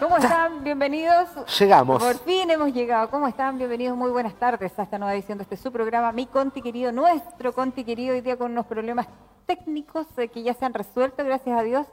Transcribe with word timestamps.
¿Cómo 0.00 0.16
están? 0.16 0.62
Bienvenidos. 0.62 1.28
Llegamos. 1.58 2.02
Por 2.02 2.18
fin 2.18 2.48
hemos 2.50 2.72
llegado. 2.72 3.10
¿Cómo 3.10 3.26
están? 3.26 3.58
Bienvenidos. 3.58 3.96
Muy 3.96 4.10
buenas 4.10 4.34
tardes 4.34 4.78
a 4.78 4.82
esta 4.84 4.96
nueva 4.96 5.14
edición 5.14 5.38
de 5.38 5.42
este 5.42 5.56
su 5.56 5.72
programa, 5.72 6.12
Mi 6.12 6.26
Conti 6.26 6.62
querido, 6.62 6.92
nuestro 6.92 7.52
Conti 7.52 7.82
querido, 7.82 8.14
hoy 8.14 8.20
día 8.20 8.36
con 8.36 8.52
unos 8.52 8.66
problemas 8.66 9.08
técnicos 9.46 10.06
eh, 10.16 10.28
que 10.28 10.42
ya 10.42 10.54
se 10.54 10.64
han 10.64 10.74
resuelto, 10.74 11.24
gracias 11.24 11.58
a 11.58 11.62
Dios. 11.62 11.86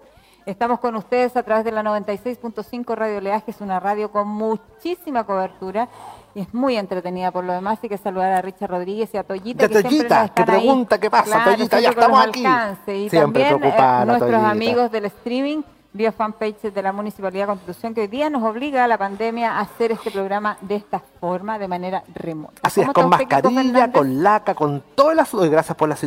Estamos 0.46 0.80
con 0.80 0.96
ustedes 0.96 1.36
a 1.36 1.42
través 1.42 1.66
de 1.66 1.72
la 1.72 1.82
96.5 1.82 2.94
Radio 2.96 3.20
Leaje, 3.22 3.50
es 3.50 3.62
una 3.62 3.80
radio 3.80 4.12
con 4.12 4.28
muchísima 4.28 5.24
cobertura 5.24 5.90
y 6.36 6.42
es 6.42 6.54
muy 6.54 6.76
entretenida 6.76 7.32
por 7.32 7.44
lo 7.44 7.54
demás. 7.54 7.80
Hay 7.82 7.90
que 7.90 7.98
saludar 7.98 8.32
a 8.34 8.42
Richard 8.42 8.70
Rodríguez 8.70 9.12
y 9.16 9.18
a 9.18 9.24
Toyita. 9.24 9.68
De 9.68 9.74
que 9.74 9.82
Toyita, 9.82 10.30
que 10.30 10.42
ahí. 10.44 10.46
pregunta 10.46 11.00
qué 11.00 11.10
pasa. 11.10 11.26
Claro, 11.26 11.52
Toyita, 11.56 11.80
ya 11.80 11.90
estamos 11.90 12.28
aquí. 12.28 12.46
Y 12.92 13.10
Siempre 13.10 13.20
también 13.20 13.48
eh, 13.48 13.58
preocupada 13.58 14.06
nuestros 14.06 14.30
Toyita. 14.32 14.50
amigos 14.52 14.92
del 14.92 15.06
streaming 15.06 15.64
vía 15.96 16.12
fanpage 16.12 16.62
de 16.74 16.82
la 16.82 16.92
Municipalidad 16.92 17.44
de 17.46 17.48
Constitución, 17.48 17.94
que 17.94 18.02
hoy 18.02 18.08
día 18.08 18.30
nos 18.30 18.44
obliga 18.44 18.84
a 18.84 18.88
la 18.88 18.98
pandemia 18.98 19.54
a 19.54 19.62
hacer 19.62 19.94
este 19.94 20.12
programa 20.12 20.58
de 20.60 20.76
esta 20.76 21.00
forma, 21.22 21.58
de 21.58 21.68
manera 21.70 22.04
remota. 22.14 22.60
Así 22.62 22.82
es, 22.82 22.88
¿Cómo 22.88 22.94
con 22.94 23.10
mascarilla, 23.10 23.92
con 23.92 24.22
laca, 24.22 24.54
con 24.56 24.84
todas 24.94 25.16
las... 25.16 25.34
Gracias 25.50 25.78
por 25.78 25.88
las 25.88 26.02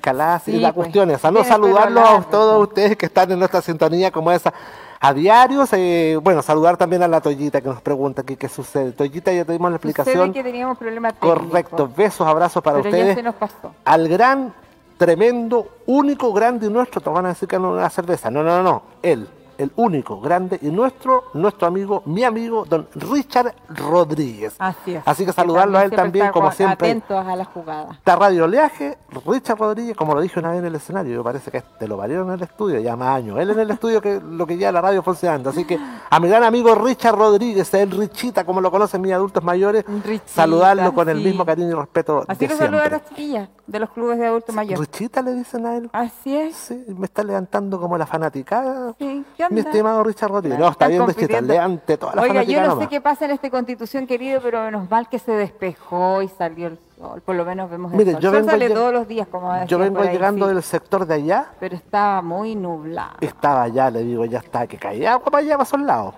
caladas 0.00 0.46
y 0.48 0.52
Sí, 0.52 0.58
la 0.60 0.72
pues, 0.72 0.92
tiene 0.92 1.18
pelo 1.18 1.42
saludarlos 1.44 2.08
a 2.08 2.22
todos 2.30 2.56
pues. 2.58 2.68
ustedes 2.68 2.96
que 2.96 3.06
están 3.06 3.32
en 3.32 3.38
nuestra 3.40 3.60
sintonía 3.60 4.10
como 4.12 4.30
esa 4.30 4.52
a 5.00 5.12
diarios. 5.12 5.68
eh, 5.72 6.16
bueno, 6.22 6.40
saludar 6.42 6.76
también 6.76 7.02
a 7.02 7.08
la 7.08 7.20
Toyita 7.20 7.60
que 7.60 7.68
nos 7.68 7.82
pregunta 7.82 8.22
aquí 8.22 8.36
qué 8.36 8.48
sucede. 8.48 8.92
Toyita, 8.92 9.32
ya 9.32 9.44
te 9.44 9.52
dimos 9.52 9.72
la 9.72 9.78
Sucede 9.78 9.90
explicación. 9.90 10.32
que 10.32 10.44
teníamos 10.44 10.78
problemas 10.78 11.14
técnicos, 11.14 11.42
Correcto, 11.42 11.90
besos, 11.96 12.26
abrazos 12.28 12.62
para 12.62 12.76
pero 12.78 12.88
ustedes. 12.90 13.08
ya 13.08 13.14
se 13.16 13.22
nos 13.24 13.34
pasó. 13.34 13.74
al 13.84 14.06
gran, 14.08 14.54
tremendo, 15.02 15.78
único, 15.86 16.32
grande 16.32 16.68
y 16.68 16.70
nuestro, 16.70 17.00
te 17.00 17.10
van 17.10 17.26
a 17.26 17.30
decir 17.30 17.48
que 17.48 17.58
no 17.58 17.72
una 17.72 17.90
cerveza. 17.90 18.30
No, 18.30 18.44
no, 18.44 18.58
no, 18.58 18.62
no. 18.62 18.82
Él, 19.02 19.26
el 19.58 19.72
único, 19.76 20.20
grande 20.20 20.58
y 20.62 20.70
nuestro, 20.70 21.24
nuestro 21.34 21.66
amigo, 21.66 22.02
mi 22.06 22.24
amigo, 22.24 22.64
don 22.64 22.88
Richard 22.94 23.54
Rodríguez. 23.68 24.54
Así 24.58 24.94
es. 24.94 25.02
Así 25.06 25.26
que 25.26 25.32
saludarlo 25.32 25.78
a 25.78 25.84
él 25.84 25.90
también, 25.90 26.26
está 26.26 26.32
como 26.32 26.50
siempre. 26.52 26.88
Atentos 26.88 27.26
a 27.26 27.36
la 27.36 27.44
jugada. 27.44 27.92
Esta 27.92 28.16
radio 28.16 28.44
oleaje, 28.44 28.98
Richard 29.26 29.58
Rodríguez, 29.58 29.96
como 29.96 30.14
lo 30.14 30.20
dije 30.20 30.38
una 30.38 30.50
vez 30.50 30.60
en 30.60 30.66
el 30.66 30.74
escenario, 30.74 31.18
me 31.18 31.24
parece 31.24 31.50
que 31.50 31.62
te 31.78 31.88
lo 31.88 31.96
valieron 31.96 32.28
en 32.28 32.34
el 32.34 32.42
estudio, 32.42 32.80
ya 32.80 32.96
más 32.96 33.16
años. 33.16 33.38
Él 33.38 33.50
en 33.50 33.60
el 33.60 33.70
estudio 33.70 34.00
que 34.00 34.20
lo 34.20 34.46
que 34.46 34.56
ya 34.56 34.72
la 34.72 34.80
radio 34.80 35.02
funcionando. 35.02 35.50
Así 35.50 35.64
que 35.64 35.78
a 36.10 36.20
mi 36.20 36.28
gran 36.28 36.44
amigo 36.44 36.74
Richard 36.74 37.16
Rodríguez, 37.16 37.72
el 37.74 37.90
Richita, 37.90 38.44
como 38.44 38.60
lo 38.60 38.70
conocen 38.70 39.00
mis 39.00 39.12
adultos 39.12 39.42
mayores, 39.42 39.84
Richita, 40.04 40.28
saludarlo 40.28 40.92
con 40.94 41.08
el 41.08 41.18
mismo 41.18 41.44
cariño 41.44 41.70
y 41.70 41.74
respeto. 41.74 42.24
Así 42.26 42.40
de 42.40 42.48
que 42.48 42.56
saluda 42.56 42.84
a 42.84 42.90
las 42.90 43.04
chiquillas 43.08 43.48
de 43.66 43.78
los 43.78 43.90
clubes 43.90 44.18
de 44.18 44.26
adultos 44.26 44.54
mayores. 44.54 44.78
Richita 44.78 45.22
le 45.22 45.34
dicen 45.34 45.66
a 45.66 45.76
él. 45.76 45.90
Así 45.92 46.36
es. 46.36 46.56
Sí, 46.56 46.84
me 46.96 47.06
está 47.06 47.22
levantando 47.22 47.80
como 47.80 47.96
la 47.98 48.06
fanaticada. 48.06 48.94
Sí, 48.98 49.24
¿qué 49.48 49.54
Mi 49.54 49.60
estimado 49.60 50.02
Richard 50.04 50.30
Rodríguez. 50.30 50.56
Claro, 50.58 50.66
No, 50.68 50.72
está 50.72 50.88
bien, 50.88 51.00
compitiendo. 51.04 51.52
levante 51.52 51.96
toda 51.98 52.14
la 52.14 52.22
Oiga, 52.22 52.42
yo 52.42 52.60
no 52.62 52.78
sé 52.80 52.88
qué 52.88 53.00
pasa 53.00 53.24
en 53.24 53.30
esta 53.32 53.50
constitución, 53.50 54.06
querido, 54.06 54.40
pero 54.42 54.62
menos 54.64 54.88
mal 54.90 55.08
que 55.08 55.18
se 55.18 55.32
despejó 55.32 56.22
y 56.22 56.28
salió 56.28 56.68
el 56.68 56.78
sol. 56.98 57.20
Por 57.22 57.34
lo 57.36 57.44
menos 57.44 57.70
vemos 57.70 57.92
el 57.92 57.98
Mire, 57.98 58.12
sol. 58.12 58.20
yo 58.20 58.28
el 58.30 58.34
sol 58.34 58.40
vengo 58.42 58.50
sale 58.52 58.70
todos 58.70 58.92
los 58.92 59.08
días, 59.08 59.26
como 59.28 59.64
Yo 59.66 59.78
vengo 59.78 60.00
ahí, 60.00 60.10
llegando 60.10 60.48
sí, 60.48 60.54
del 60.54 60.62
sector 60.62 61.06
de 61.06 61.14
allá. 61.14 61.46
Pero 61.60 61.74
estaba 61.76 62.22
muy 62.22 62.54
nublado. 62.54 63.16
Estaba 63.20 63.62
allá, 63.64 63.90
le 63.90 64.02
digo, 64.04 64.24
ya 64.24 64.38
está, 64.38 64.66
que 64.66 64.78
caía 64.78 65.14
agua 65.14 65.26
para 65.26 65.38
allá, 65.38 65.52
para 65.56 65.64
esos 65.64 65.80
lados. 65.80 66.14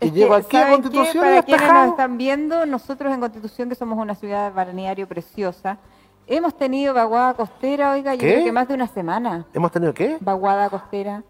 Y 0.00 0.06
Es 0.06 0.12
que, 0.12 0.18
llego 0.18 0.34
aquí 0.34 0.56
a 0.56 0.60
¿saben 0.62 0.76
qué? 0.76 0.82
Constitución 0.82 1.24
y 1.24 1.28
Para 1.28 1.42
quienes 1.42 1.72
nos 1.72 1.88
están 1.88 2.18
viendo, 2.18 2.66
nosotros 2.66 3.12
en 3.14 3.20
Constitución, 3.20 3.68
que 3.68 3.74
somos 3.74 3.98
una 3.98 4.14
ciudad 4.14 4.52
balneario 4.52 5.06
preciosa, 5.06 5.78
hemos 6.26 6.56
tenido 6.56 6.92
vaguada 6.94 7.34
costera, 7.34 7.92
oiga, 7.92 8.14
yo 8.14 8.20
¿Qué? 8.20 8.32
creo 8.34 8.44
que 8.44 8.52
más 8.52 8.66
de 8.68 8.74
una 8.74 8.86
semana. 8.88 9.46
¿Hemos 9.54 9.70
tenido 9.70 9.94
qué? 9.94 10.16
Vaguada 10.20 10.68
costera. 10.68 11.22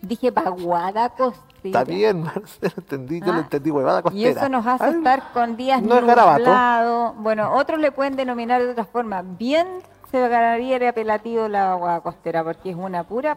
Dije 0.00 0.30
vaguada 0.30 1.08
costera. 1.10 1.46
Está 1.80 1.84
bien, 1.84 2.22
Marcelo, 2.22 2.72
entendí, 2.76 3.20
yo 3.20 3.26
lo 3.26 3.32
Ah, 3.32 3.38
entendí, 3.40 3.70
huevada 3.70 3.98
Y 4.00 4.02
costera. 4.02 4.30
eso 4.30 4.48
nos 4.48 4.66
hace 4.66 4.84
Ay, 4.84 4.94
estar 4.94 5.32
con 5.32 5.56
días 5.56 5.82
no 5.82 5.96
es 5.98 6.06
garabato. 6.06 6.38
nublados. 6.44 7.16
Bueno, 7.18 7.52
otros 7.54 7.80
le 7.80 7.90
pueden 7.90 8.14
denominar 8.16 8.62
de 8.62 8.70
otra 8.70 8.84
forma. 8.84 9.22
Bien 9.22 9.66
se 10.10 10.26
ganaría 10.28 10.76
el 10.76 10.86
apelativo 10.86 11.48
la 11.48 11.72
agua 11.72 12.00
costera, 12.00 12.42
porque 12.44 12.70
es 12.70 12.76
una 12.76 13.04
pura... 13.04 13.36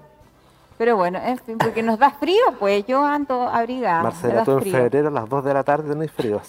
Pero 0.78 0.96
bueno, 0.98 1.20
en 1.24 1.38
fin, 1.38 1.58
porque 1.60 1.84
nos 1.84 2.00
da 2.00 2.10
frío, 2.10 2.42
pues 2.60 2.86
yo 2.88 3.04
ando 3.06 3.44
abrigada. 3.48 4.02
Marcela, 4.02 4.44
tú 4.44 4.54
en 4.54 4.60
frío. 4.62 4.74
febrero 4.78 5.08
a 5.10 5.12
las 5.12 5.30
2 5.30 5.44
de 5.46 5.54
la 5.54 5.64
tarde 5.64 5.90
tenéis 5.90 6.12
frío. 6.12 6.42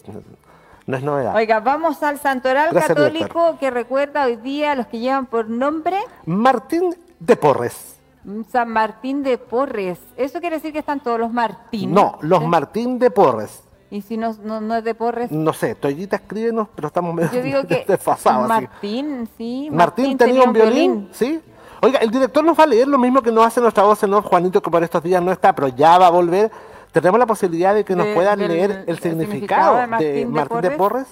No 0.86 0.96
es 0.96 1.02
novedad. 1.02 1.34
Oiga, 1.34 1.60
vamos 1.60 2.02
al 2.02 2.18
santoral 2.18 2.70
Gracias, 2.70 2.96
católico 2.96 3.58
que 3.60 3.70
recuerda 3.70 4.24
hoy 4.24 4.36
día 4.36 4.72
a 4.72 4.74
los 4.74 4.86
que 4.86 5.00
llevan 5.00 5.26
por 5.26 5.50
nombre 5.50 5.98
Martín 6.24 6.94
de 7.20 7.36
Porres. 7.36 7.98
Mm, 8.24 8.42
San 8.50 8.68
Martín 8.70 9.22
de 9.22 9.38
Porres. 9.38 9.98
¿Eso 10.16 10.40
quiere 10.40 10.56
decir 10.56 10.72
que 10.72 10.78
están 10.80 11.00
todos 11.00 11.18
los 11.18 11.32
Martín? 11.32 11.92
No, 11.92 12.18
los 12.22 12.40
¿Sí? 12.40 12.46
Martín 12.46 12.98
de 12.98 13.10
Porres. 13.10 13.62
Y 13.90 14.00
si 14.00 14.16
no, 14.16 14.34
no, 14.42 14.60
no 14.60 14.76
es 14.76 14.84
de 14.84 14.94
Porres, 14.94 15.30
No 15.30 15.52
sé, 15.52 15.74
Toyita 15.74 16.16
escríbenos, 16.16 16.68
pero 16.74 16.88
estamos 16.88 17.14
medio 17.14 17.30
yo 17.32 17.42
digo 17.42 17.64
que 17.66 17.84
desfasados. 17.88 18.50
así. 18.50 18.62
Martín, 18.66 19.28
sí. 19.36 19.68
Martín 19.70 20.16
tenía 20.16 20.44
un 20.44 20.52
violín, 20.54 21.08
¿sí? 21.12 21.40
Oiga, 21.82 21.98
el 21.98 22.10
director 22.10 22.42
nos 22.44 22.58
va 22.58 22.62
a 22.64 22.66
leer 22.68 22.88
lo 22.88 22.96
mismo 22.96 23.20
que 23.20 23.30
nos 23.32 23.44
hace 23.46 23.60
nuestra 23.60 23.82
voz 23.82 24.02
en 24.02 24.14
off, 24.14 24.24
Juanito, 24.26 24.62
que 24.62 24.70
por 24.70 24.82
estos 24.82 25.02
días 25.02 25.20
no 25.22 25.30
está, 25.32 25.52
pero 25.54 25.68
ya 25.68 25.98
va 25.98 26.06
a 26.06 26.10
volver. 26.10 26.50
Tenemos 26.92 27.18
la 27.18 27.26
posibilidad 27.26 27.74
de 27.74 27.84
que 27.84 27.96
nos 27.96 28.06
De- 28.06 28.14
pueda 28.14 28.34
del- 28.36 28.48
leer 28.48 28.70
el 28.70 28.84
el 28.86 28.98
significado 29.00 29.76
de 29.76 29.86
Martín, 29.86 30.60
de, 30.62 30.70
Porres. 30.70 31.06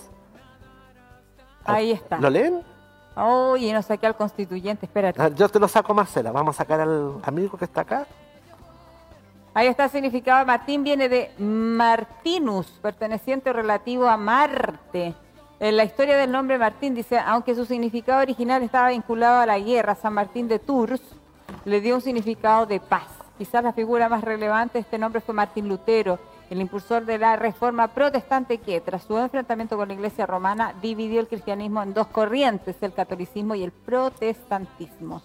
Ahí 1.65 1.91
está. 1.92 2.19
¿Lo 2.19 2.31
leen? 2.31 2.62
Oye, 3.16 3.72
no 3.72 3.82
saqué 3.82 4.06
al 4.06 4.16
constituyente, 4.16 4.87
espérate. 4.87 5.21
Ah, 5.21 5.28
Yo 5.28 5.48
te 5.48 5.59
lo 5.59 5.69
saco, 5.69 5.93
Marcela. 5.93 6.31
Vamos 6.32 6.56
a 6.56 6.59
sacar 6.59 6.81
al 6.81 7.15
amigo 7.22 7.59
que 7.59 7.65
está 7.65 7.82
acá. 7.82 8.06
Ahí 9.53 9.66
está 9.66 9.84
el 9.84 9.91
significado. 9.91 10.47
Martín 10.47 10.84
viene 10.84 11.09
de 11.09 11.32
Martinus, 11.38 12.66
perteneciente 12.81 13.50
o 13.50 13.53
relativo 13.53 14.09
a 14.09 14.16
Marte. 14.16 15.15
En 15.59 15.76
la 15.76 15.84
historia 15.84 16.16
del 16.16 16.31
nombre 16.31 16.56
Martín 16.56 16.94
dice, 16.94 17.19
aunque 17.19 17.54
su 17.54 17.66
significado 17.66 18.22
original 18.22 18.62
estaba 18.62 18.88
vinculado 18.91 19.41
a 19.41 19.47
la 19.47 19.59
guerra, 19.59 19.94
San 19.94 20.15
Martín 20.15 20.48
de 20.48 20.59
Tours 20.59 21.03
le 21.65 21.81
dio 21.81 21.97
un 21.97 22.00
significado 22.00 22.65
de 22.65 22.81
paz. 22.81 23.09
Quizás 23.37 23.62
la 23.62 23.72
figura 23.72 24.09
más 24.09 24.22
relevante 24.22 24.75
de 24.75 24.82
este 24.82 24.98
nombre 24.98 25.21
fue 25.21 25.34
Martín 25.34 25.69
Lutero, 25.69 26.19
el 26.50 26.60
impulsor 26.60 27.04
de 27.06 27.16
la 27.18 27.36
reforma 27.36 27.88
protestante 27.88 28.58
que, 28.58 28.80
tras 28.80 29.04
su 29.04 29.16
enfrentamiento 29.16 29.76
con 29.76 29.88
la 29.88 29.94
iglesia 29.94 30.26
romana, 30.26 30.74
dividió 30.82 31.20
el 31.20 31.28
cristianismo 31.28 31.82
en 31.82 31.94
dos 31.94 32.08
corrientes, 32.08 32.76
el 32.82 32.92
catolicismo 32.92 33.54
y 33.54 33.62
el 33.62 33.70
protestantismo. 33.72 35.22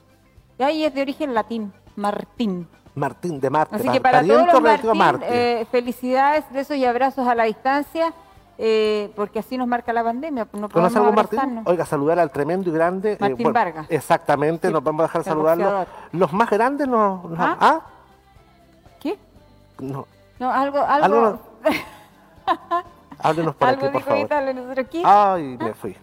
Y 0.58 0.64
ahí 0.64 0.84
es 0.86 0.94
de 0.94 1.02
origen 1.02 1.34
latín, 1.34 1.74
Martín. 1.96 2.68
Martín 2.94 3.40
de 3.42 3.50
Marte. 3.50 3.76
Así 3.76 3.90
que 3.90 4.00
para 4.00 4.24
todos 4.26 4.46
los 4.48 4.62
Martín, 4.62 4.98
Marte. 4.98 5.62
eh, 5.62 5.66
felicidades, 5.72 6.46
besos 6.52 6.78
y 6.78 6.86
abrazos 6.86 7.28
a 7.28 7.36
la 7.36 7.44
distancia, 7.44 8.14
eh, 8.58 9.12
porque 9.18 9.40
así 9.40 9.58
nos 9.58 9.68
marca 9.68 9.92
la 9.92 10.02
pandemia. 10.04 10.48
No 10.54 10.70
¿Conoce 10.70 10.98
algún 10.98 11.16
Martín? 11.16 11.62
Oiga, 11.66 11.86
saludar 11.86 12.20
al 12.20 12.32
tremendo 12.32 12.70
y 12.70 12.74
grande. 12.74 13.14
eh, 13.14 13.18
Martín 13.20 13.52
Vargas. 13.52 13.88
Exactamente, 13.90 14.68
Sí, 14.68 14.74
nos 14.74 14.82
vamos 14.84 15.02
a 15.02 15.04
dejar 15.08 15.24
saludarlo. 15.26 15.86
Los 16.14 16.32
más 16.32 16.50
grandes 16.50 16.88
nos. 16.88 17.24
nos- 17.32 17.40
¿Ah? 17.40 17.58
¿Ah? 17.60 17.82
¿Qué? 19.02 19.18
No. 19.80 20.08
No, 20.40 20.52
algo, 20.52 20.80
algo, 20.80 21.40
Háblenos 23.20 23.56
por 23.56 23.68
algo 23.68 23.86
aquí, 23.86 23.94
por 23.94 24.02
dijo 24.02 24.28
favor. 24.28 24.56
Nosotros 24.56 24.86
aquí. 24.86 25.02
Ay, 25.06 25.58
me 25.60 25.74
fui. 25.74 25.98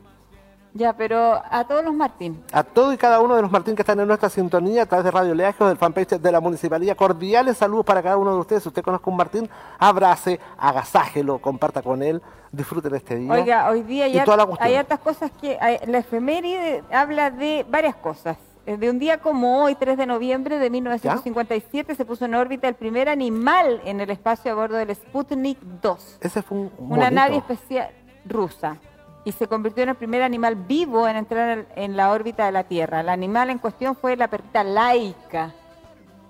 Ya, 0.75 0.94
pero 0.94 1.43
a 1.50 1.65
todos 1.65 1.84
los 1.84 1.93
Martín. 1.93 2.43
A 2.50 2.62
todo 2.62 2.94
y 2.94 2.97
cada 2.97 3.20
uno 3.20 3.37
de 3.37 3.43
los 3.43 3.50
Martín 3.50 3.76
que 3.76 3.82
están 3.82 4.00
en 4.00 4.09
nuestra 4.09 4.31
sintonía 4.31 4.84
a 4.84 4.87
través 4.87 5.04
de 5.04 5.10
Radio 5.10 5.34
Leaje 5.34 5.62
o 5.62 5.69
del 5.69 5.76
fanpage 5.76 6.19
de 6.19 6.32
la 6.32 6.41
Municipalidad. 6.41 6.97
Cordiales 6.97 7.59
saludos 7.59 7.84
para 7.84 8.03
cada 8.03 8.16
uno 8.16 8.32
de 8.32 8.38
ustedes. 8.41 8.62
Si 8.62 8.70
usted 8.70 8.82
conozca 8.82 9.10
un 9.10 9.16
Martín, 9.16 9.50
abrace, 9.78 10.41
agasájelo, 10.56 11.38
comparta 11.41 11.82
con 11.82 12.03
él, 12.03 12.22
disfruten 12.50 12.94
este 12.94 13.16
día. 13.16 13.31
Oiga, 13.31 13.69
hoy 13.69 13.82
día 13.82 14.09
Y 14.09 14.19
hay, 14.19 14.75
hartas 14.76 14.99
cosas 15.00 15.31
que... 15.38 15.59
hay- 15.60 15.78
la 15.87 15.99
efeméride 15.99 16.82
habla 16.91 17.31
de 17.31 17.66
varias 17.69 17.97
cosas. 17.97 18.38
Eh, 18.64 18.76
De 18.76 18.90
un 18.90 18.98
día 18.98 19.18
como 19.18 19.62
hoy, 19.64 19.74
3 19.74 19.96
de 19.98 20.06
noviembre 20.06 20.58
de 20.58 20.70
1957, 20.70 21.94
se 21.96 22.04
puso 22.04 22.24
en 22.26 22.34
órbita 22.34 22.68
el 22.68 22.74
primer 22.74 23.08
animal 23.08 23.80
en 23.84 24.00
el 24.00 24.10
espacio 24.10 24.52
a 24.52 24.54
bordo 24.54 24.76
del 24.76 24.94
Sputnik 24.94 25.58
2. 25.58 26.19
Ese 26.20 26.42
fue 26.42 26.58
un 26.58 26.72
una 26.78 26.88
monito. 26.96 27.10
nave 27.10 27.37
especial 27.38 27.90
rusa 28.25 28.76
y 29.25 29.32
se 29.32 29.48
convirtió 29.48 29.82
en 29.82 29.88
el 29.90 29.94
primer 29.96 30.22
animal 30.22 30.54
vivo 30.54 31.08
en 31.08 31.16
entrar 31.16 31.66
en- 31.75 31.96
la 31.96 32.12
órbita 32.12 32.46
de 32.46 32.52
la 32.52 32.64
Tierra. 32.64 33.00
El 33.00 33.08
animal 33.08 33.50
en 33.50 33.58
cuestión 33.58 33.96
fue 33.96 34.16
la 34.16 34.28
perrita 34.28 34.62
laica. 34.62 35.52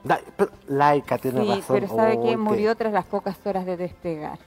Da- 0.02 0.20
pero 0.36 0.50
Laika 0.68 1.18
tiene 1.18 1.42
Sí, 1.42 1.48
razón. 1.60 1.64
pero 1.80 1.88
sabe 1.94 2.16
Uy, 2.16 2.30
que 2.30 2.36
murió 2.38 2.74
tras 2.76 2.92
las 2.94 3.04
pocas 3.04 3.36
horas 3.46 3.66
de 3.66 3.76
despegar. 3.76 4.38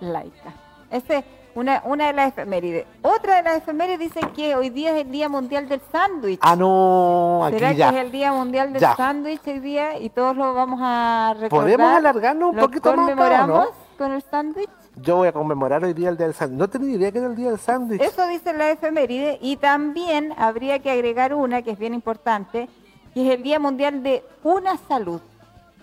Laica. 0.00 0.52
Ese 0.90 1.24
una, 1.54 1.82
una 1.84 2.06
de 2.08 2.12
las 2.12 2.28
efemérides. 2.28 2.86
Otra 3.02 3.36
de 3.36 3.42
las 3.42 3.56
efemérides 3.58 3.98
dicen 3.98 4.30
que 4.30 4.54
hoy 4.56 4.70
día 4.70 4.96
es 4.96 5.04
el 5.04 5.10
Día 5.12 5.28
Mundial 5.28 5.68
del 5.68 5.80
Sándwich. 5.92 6.40
Ah, 6.42 6.56
no, 6.56 7.44
aquí 7.44 7.56
¿Será 7.56 7.72
ya. 7.72 7.90
que 7.90 7.98
es 7.98 8.04
el 8.04 8.12
Día 8.12 8.32
Mundial 8.32 8.72
del 8.72 8.82
Ya. 8.82 8.96
Sándwich 8.96 9.40
hoy 9.46 9.58
día 9.60 9.98
y 9.98 10.10
todos 10.10 10.36
lo 10.36 10.52
vamos 10.54 10.80
a 10.82 11.34
recordar? 11.38 11.50
¿Podemos 11.64 11.92
alargarnos 11.96 12.50
un 12.50 12.56
¿Lo 12.56 12.62
poquito 12.62 12.88
más, 12.90 12.96
conmemoramos 13.06 13.68
con 13.98 14.12
el 14.12 14.22
sándwich? 14.22 14.68
Yo 14.96 15.16
voy 15.16 15.28
a 15.28 15.32
conmemorar 15.32 15.84
hoy 15.84 15.92
día 15.92 16.08
el 16.08 16.16
día 16.16 16.26
del 16.26 16.34
sándwich. 16.34 16.58
No 16.58 16.68
tenía 16.68 16.94
idea 16.96 17.12
que 17.12 17.18
era 17.18 17.26
el 17.28 17.36
día 17.36 17.50
del 17.50 17.58
sándwich. 17.58 18.00
Eso 18.00 18.26
dice 18.28 18.52
la 18.52 18.70
efeméride 18.70 19.38
y 19.40 19.56
también 19.56 20.32
habría 20.36 20.78
que 20.80 20.90
agregar 20.90 21.34
una 21.34 21.62
que 21.62 21.72
es 21.72 21.78
bien 21.78 21.94
importante, 21.94 22.68
y 23.14 23.28
es 23.28 23.34
el 23.34 23.42
Día 23.44 23.58
Mundial 23.60 24.02
de 24.02 24.24
una 24.42 24.76
salud. 24.88 25.20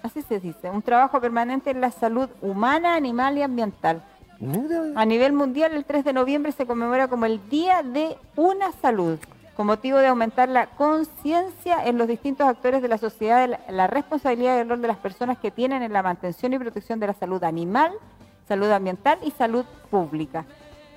así 0.03 0.21
se 0.21 0.39
dice, 0.39 0.69
un 0.69 0.81
trabajo 0.81 1.21
permanente 1.21 1.69
en 1.71 1.79
la 1.79 1.91
salud 1.91 2.27
humana, 2.41 2.95
animal 2.95 3.37
y 3.37 3.41
ambiental. 3.43 4.01
A 4.95 5.05
nivel 5.05 5.33
mundial, 5.33 5.73
el 5.73 5.85
3 5.85 6.03
de 6.03 6.13
noviembre 6.13 6.51
se 6.51 6.65
conmemora 6.65 7.07
como 7.07 7.27
el 7.27 7.47
Día 7.49 7.83
de 7.83 8.17
una 8.35 8.71
Salud, 8.71 9.19
con 9.55 9.67
motivo 9.67 9.99
de 9.99 10.07
aumentar 10.07 10.49
la 10.49 10.65
conciencia 10.65 11.85
en 11.85 11.99
los 11.99 12.07
distintos 12.07 12.47
actores 12.47 12.81
de 12.81 12.87
la 12.87 12.97
sociedad 12.97 13.47
de 13.47 13.59
la 13.71 13.85
responsabilidad 13.85 14.57
y 14.57 14.61
el 14.61 14.69
rol 14.69 14.81
de 14.81 14.87
las 14.87 14.97
personas 14.97 15.37
que 15.37 15.51
tienen 15.51 15.83
en 15.83 15.93
la 15.93 16.01
mantención 16.01 16.53
y 16.53 16.57
protección 16.59 16.99
de 16.99 17.07
la 17.07 17.13
salud 17.13 17.43
animal, 17.43 17.91
salud 18.47 18.71
ambiental 18.71 19.19
y 19.23 19.29
salud 19.29 19.63
pública. 19.91 20.45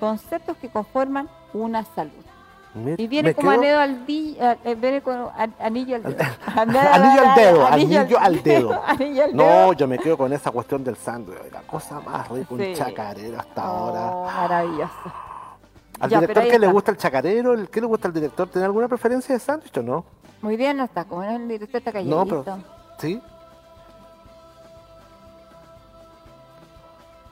Conceptos 0.01 0.57
que 0.57 0.71
conforman 0.71 1.29
una 1.53 1.85
salud. 1.85 2.13
Y 2.75 3.07
viene 3.07 3.29
me 3.29 3.35
como 3.37 3.51
quedo- 3.53 3.61
anillo 3.61 3.79
al, 3.79 4.07
di- 4.07 4.37
a- 4.41 4.57
viene 4.75 5.01
con 5.01 5.29
an- 5.37 5.55
anillo 5.61 5.95
al 5.97 6.03
dedo. 6.03 6.25
Anillo 6.57 6.81
al 7.23 7.35
dedo, 7.37 7.67
anillo 7.67 8.19
al 8.19 8.43
dedo. 8.43 8.83
Anillo 8.87 9.25
al 9.25 9.37
No, 9.37 9.73
yo 9.75 9.87
me 9.87 9.97
quedo 9.99 10.19
con 10.19 10.33
esa 10.33 10.51
cuestión 10.51 10.83
del 10.83 10.97
sándwich. 10.97 11.39
La 11.53 11.61
cosa 11.63 12.01
más 12.01 12.29
rica, 12.29 12.47
un 12.53 12.75
chacarero 12.75 13.39
hasta 13.39 13.71
Oh, 13.73 13.77
ahora. 13.97 14.33
maravilloso. 14.35 14.93
¿Al 16.01 16.11
Ya, 16.11 16.21
director 16.21 16.49
qué 16.51 16.59
le 16.59 16.67
gusta 16.67 16.91
el 16.91 16.97
chacarero? 16.97 17.53
¿El- 17.55 17.69
¿Qué 17.71 17.81
le 17.81 17.87
gusta 17.87 18.09
al 18.09 18.15
director? 18.15 18.49
¿Tiene 18.49 18.65
alguna 18.65 18.89
preferencia 18.89 19.33
de 19.33 19.39
sándwich 19.39 19.77
o 19.79 19.83
no? 19.83 20.05
Muy 20.43 20.57
bien, 20.57 20.77
no 20.77 20.85
está, 20.85 21.05
como 21.05 21.23
el 21.23 21.47
director 21.47 21.79
está 21.79 21.93
No, 22.03 22.25
calladito. 22.27 22.43
pero. 22.45 22.59
¿Sí? 22.99 23.23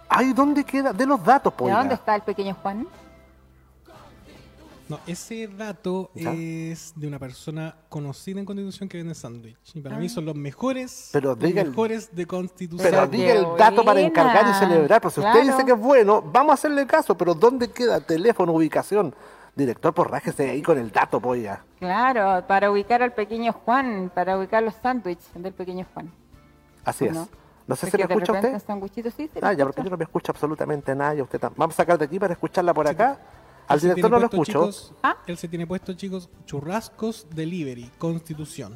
Ay, 0.08 0.32
¿dónde 0.34 0.62
queda? 0.64 0.92
De 0.92 1.06
los 1.06 1.22
datos, 1.24 1.52
¿De 1.52 1.58
pues. 1.58 1.74
dónde 1.74 1.94
está 1.94 2.14
el 2.14 2.22
pequeño 2.22 2.54
Juan? 2.62 2.86
No, 4.92 4.98
ese 5.06 5.48
dato 5.48 6.10
¿Ya? 6.14 6.34
es 6.34 6.92
de 6.96 7.06
una 7.06 7.18
persona 7.18 7.76
conocida 7.88 8.40
en 8.40 8.44
Constitución 8.44 8.90
que 8.90 8.98
vende 8.98 9.14
sándwich. 9.14 9.56
Y 9.72 9.80
para 9.80 9.96
mí 9.96 10.10
son 10.10 10.26
los 10.26 10.34
mejores, 10.34 11.08
Pero 11.14 11.30
los 11.30 11.38
diga 11.38 11.62
el- 11.62 11.68
mejores 11.70 12.14
de 12.14 12.26
Constitución. 12.26 12.90
Pero 12.90 13.06
diga 13.06 13.32
qué 13.32 13.38
el 13.38 13.46
dato 13.56 13.82
para 13.86 14.00
encargar 14.02 14.50
y 14.50 14.52
celebrar. 14.58 15.00
Pues 15.00 15.14
si 15.14 15.20
usted 15.20 15.44
dice 15.44 15.64
que 15.64 15.72
es 15.72 15.78
bueno, 15.78 16.20
vamos 16.20 16.50
a 16.50 16.54
hacerle 16.54 16.86
caso. 16.86 17.16
Pero 17.16 17.32
¿dónde 17.32 17.70
queda? 17.70 18.00
Teléfono, 18.00 18.52
ubicación. 18.52 19.14
Director, 19.56 19.94
pues 19.94 20.10
rájese 20.10 20.50
ahí 20.50 20.60
con 20.60 20.76
el 20.76 20.90
dato, 20.90 21.18
pues 21.20 21.42
ya. 21.42 21.64
Claro, 21.78 22.46
para 22.46 22.70
ubicar 22.70 23.02
al 23.02 23.14
pequeño 23.14 23.54
Juan, 23.54 24.12
para 24.14 24.36
ubicar 24.36 24.62
los 24.62 24.74
sándwiches 24.74 25.30
del 25.34 25.54
pequeño 25.54 25.86
Juan. 25.94 26.12
Así 26.84 27.06
es. 27.06 27.14
¿No? 27.14 27.28
No 27.66 27.76
sé 27.76 27.90
si 27.90 27.96
me 27.96 28.02
escucha 28.02 28.32
usted. 28.32 28.62
sí 29.16 29.30
Ah, 29.40 29.54
ya, 29.54 29.64
porque 29.64 29.82
yo 29.84 29.88
no 29.88 29.96
me 29.96 30.04
escucho 30.04 30.32
absolutamente 30.32 30.94
nada. 30.94 31.14
Y 31.14 31.22
usted 31.22 31.40
Vamos 31.56 31.74
a 31.74 31.78
sacar 31.78 31.96
de 31.98 32.04
aquí 32.04 32.18
para 32.18 32.34
escucharla 32.34 32.74
por 32.74 32.86
acá. 32.86 33.18
Al 33.68 33.80
director 33.80 34.10
no 34.10 34.18
lo 34.18 34.24
escucho. 34.26 34.44
chicos, 34.44 34.92
Ah. 35.02 35.16
Él 35.26 35.36
se 35.38 35.48
tiene 35.48 35.66
puesto, 35.66 35.92
chicos, 35.94 36.28
Churrascos 36.46 37.26
Delivery, 37.34 37.90
Constitución. 37.98 38.74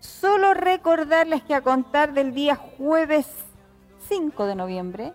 Solo 0.00 0.52
recordarles 0.52 1.42
que 1.44 1.54
a 1.54 1.62
contar 1.62 2.12
del 2.12 2.34
día 2.34 2.56
jueves 2.56 3.26
5 4.08 4.46
de 4.46 4.54
noviembre 4.54 5.14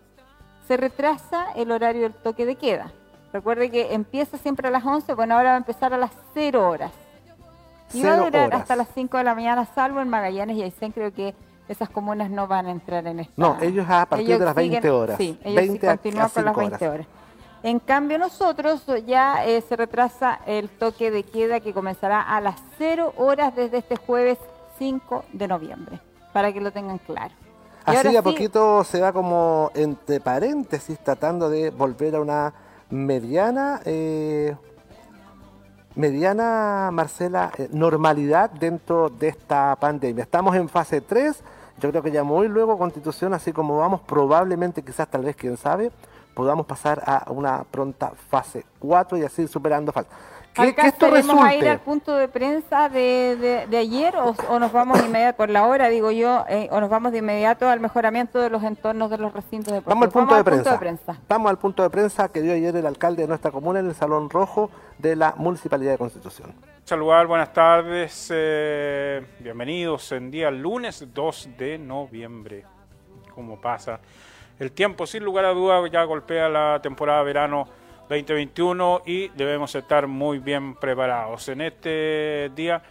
se 0.68 0.78
retrasa 0.78 1.52
el 1.56 1.72
horario 1.72 2.04
del 2.04 2.14
toque 2.14 2.48
de 2.48 2.56
queda. 2.56 2.92
Recuerde 3.32 3.70
que 3.70 3.94
empieza 3.94 4.40
siempre 4.40 4.68
a 4.68 4.72
las 4.72 4.84
11, 4.84 5.14
bueno, 5.14 5.36
ahora 5.36 5.50
va 5.50 5.56
a 5.56 5.60
empezar 5.60 5.94
a 5.94 5.98
las 6.00 6.12
0 6.34 6.68
horas. 6.68 6.92
Y 7.94 8.04
va 8.04 8.14
a 8.14 8.18
durar 8.18 8.48
horas. 8.48 8.62
hasta 8.62 8.76
las 8.76 8.88
5 8.94 9.18
de 9.18 9.24
la 9.24 9.36
mañana, 9.36 9.66
salvo 9.74 10.00
en 10.02 10.10
Magallanes 10.10 10.58
y 10.58 10.64
Aysén, 10.64 10.92
creo 10.92 11.14
que 11.14 11.34
esas 11.68 11.90
comunas 11.90 12.30
no 12.30 12.48
van 12.48 12.66
a 12.68 12.72
entrar 12.72 13.06
en 13.08 13.20
esta. 13.20 13.34
No, 13.38 13.58
ellos 13.62 13.86
a 13.90 14.06
partir 14.06 14.38
de 14.40 14.46
las 14.46 14.56
20 14.56 14.78
siguen- 14.82 14.92
horas. 14.94 15.18
Sí, 15.18 15.38
ellos 15.44 15.56
20 15.56 15.80
sí 15.80 15.86
a- 15.88 15.90
continúan 15.92 16.26
a 16.26 16.30
con 16.30 16.44
las 16.46 16.54
5 16.54 16.60
20 16.60 16.88
horas. 16.88 16.94
horas. 17.08 17.08
En 17.62 17.80
cambio, 17.80 18.18
nosotros 18.18 18.86
ya 19.06 19.46
eh, 19.46 19.62
se 19.62 19.76
retrasa 19.76 20.40
el 20.46 20.70
toque 20.70 21.12
de 21.12 21.24
queda 21.24 21.60
que 21.60 21.74
comenzará 21.74 22.22
a 22.22 22.40
las 22.40 22.56
0 22.78 23.14
horas 23.18 23.54
desde 23.56 23.80
este 23.80 23.98
jueves 23.98 24.38
5 24.78 25.26
de 25.34 25.48
noviembre, 25.48 26.00
para 26.32 26.54
que 26.54 26.62
lo 26.62 26.72
tengan 26.72 27.00
claro. 27.00 27.34
Y 27.86 27.92
Así 27.96 28.08
a 28.08 28.12
sí, 28.12 28.22
poquito 28.22 28.84
se 28.84 29.02
va 29.02 29.12
como 29.12 29.72
entre 29.74 30.20
paréntesis 30.20 30.98
tratando 31.00 31.50
de 31.50 31.70
volver 31.72 32.16
a 32.16 32.22
una 32.22 32.54
mediana, 32.90 33.82
eh, 33.86 34.56
mediana, 36.00 36.90
Marcela, 36.94 37.52
eh, 37.58 37.68
normalidad 37.74 38.50
dentro 38.52 39.10
de 39.10 39.28
esta 39.28 39.76
pandemia. 39.76 40.24
Estamos 40.24 40.56
en 40.56 40.70
fase 40.70 41.02
3, 41.02 41.44
yo 41.82 41.90
creo 41.90 42.02
que 42.02 42.12
ya 42.12 42.24
muy 42.24 42.48
luego 42.48 42.78
Constitución, 42.78 43.34
así 43.34 43.52
como 43.52 43.78
vamos, 43.78 44.00
probablemente, 44.02 44.82
quizás, 44.82 45.10
tal 45.10 45.26
vez, 45.26 45.36
quién 45.36 45.58
sabe, 45.58 45.92
podamos 46.34 46.66
pasar 46.66 47.04
a 47.06 47.30
una 47.30 47.66
pronta 47.70 48.14
fase 48.30 48.66
4 48.80 49.18
y 49.18 49.24
así 49.24 49.46
superando 49.50 49.92
fases. 49.92 50.12
Que, 50.54 50.76
que 50.76 50.88
esto 50.88 51.06
¿Alcanzaremos 51.06 51.44
a 51.46 51.54
ir 51.54 51.60
resulte. 51.62 51.70
al 51.70 51.80
punto 51.80 52.16
de 52.16 52.28
prensa 52.28 52.90
de, 52.90 53.38
de- 53.40 53.68
de 53.68 53.78
ayer 53.78 54.16
o, 54.18 54.36
o 54.50 54.60
nos 54.60 54.72
vamos 54.72 55.00
inmediato, 55.06 55.38
por 55.38 55.50
la 55.50 55.66
hora 55.68 55.88
digo 55.90 56.12
yo, 56.12 56.44
eh, 56.50 56.68
o 56.72 56.82
nos 56.82 56.90
vamos 56.90 57.12
de 57.12 57.20
inmediato 57.20 57.70
al 57.70 57.80
mejoramiento 57.80 58.40
de 58.40 58.50
los 58.50 58.64
entornos 58.64 59.10
de 59.10 59.20
los 59.20 59.32
recintos 59.32 59.74
deportivos? 59.74 59.86
Vamos 59.86 60.06
al 60.08 60.12
punto, 60.12 60.36
de, 60.36 60.44
prensa. 60.44 60.80
prensa. 60.80 61.18
Vamos 61.30 61.50
al 61.52 61.58
punto 61.60 61.84
de 61.84 61.90
prensa 61.90 62.28
que 62.30 62.42
dio 62.42 62.54
ayer 62.54 62.76
el 62.76 62.86
alcalde 62.86 63.22
de 63.22 63.28
nuestra 63.28 63.52
comuna 63.52 63.80
en 63.80 63.88
el 63.88 63.96
Salón 63.96 64.30
Rojo 64.30 64.70
de 64.98 65.16
la 65.16 65.34
Municipalidad 65.38 65.92
de 65.94 65.98
Constitución. 66.00 66.54
Saludar, 66.84 67.28
buenas 67.28 67.54
tardes, 67.54 68.30
eh, 68.34 69.24
bienvenidos 69.40 70.12
en 70.12 70.32
día 70.32 70.50
lunes 70.52 71.06
2 71.14 71.50
de 71.58 71.78
noviembre. 71.78 72.66
¿Cómo 73.36 73.62
pasa? 73.62 74.00
El 74.60 74.72
tiempo, 74.74 75.06
sin 75.08 75.24
lugar 75.24 75.46
a 75.46 75.50
dudas, 75.54 75.90
ya 75.92 76.04
golpea 76.04 76.50
la 76.50 76.80
temporada 76.82 77.24
verano 77.24 77.66
2021 78.10 79.04
y 79.06 79.28
debemos 79.30 79.76
estar 79.76 80.08
muy 80.08 80.40
bien 80.40 80.74
preparados. 80.74 81.48
En 81.50 81.62
este 81.62 82.50
día, 82.56 82.82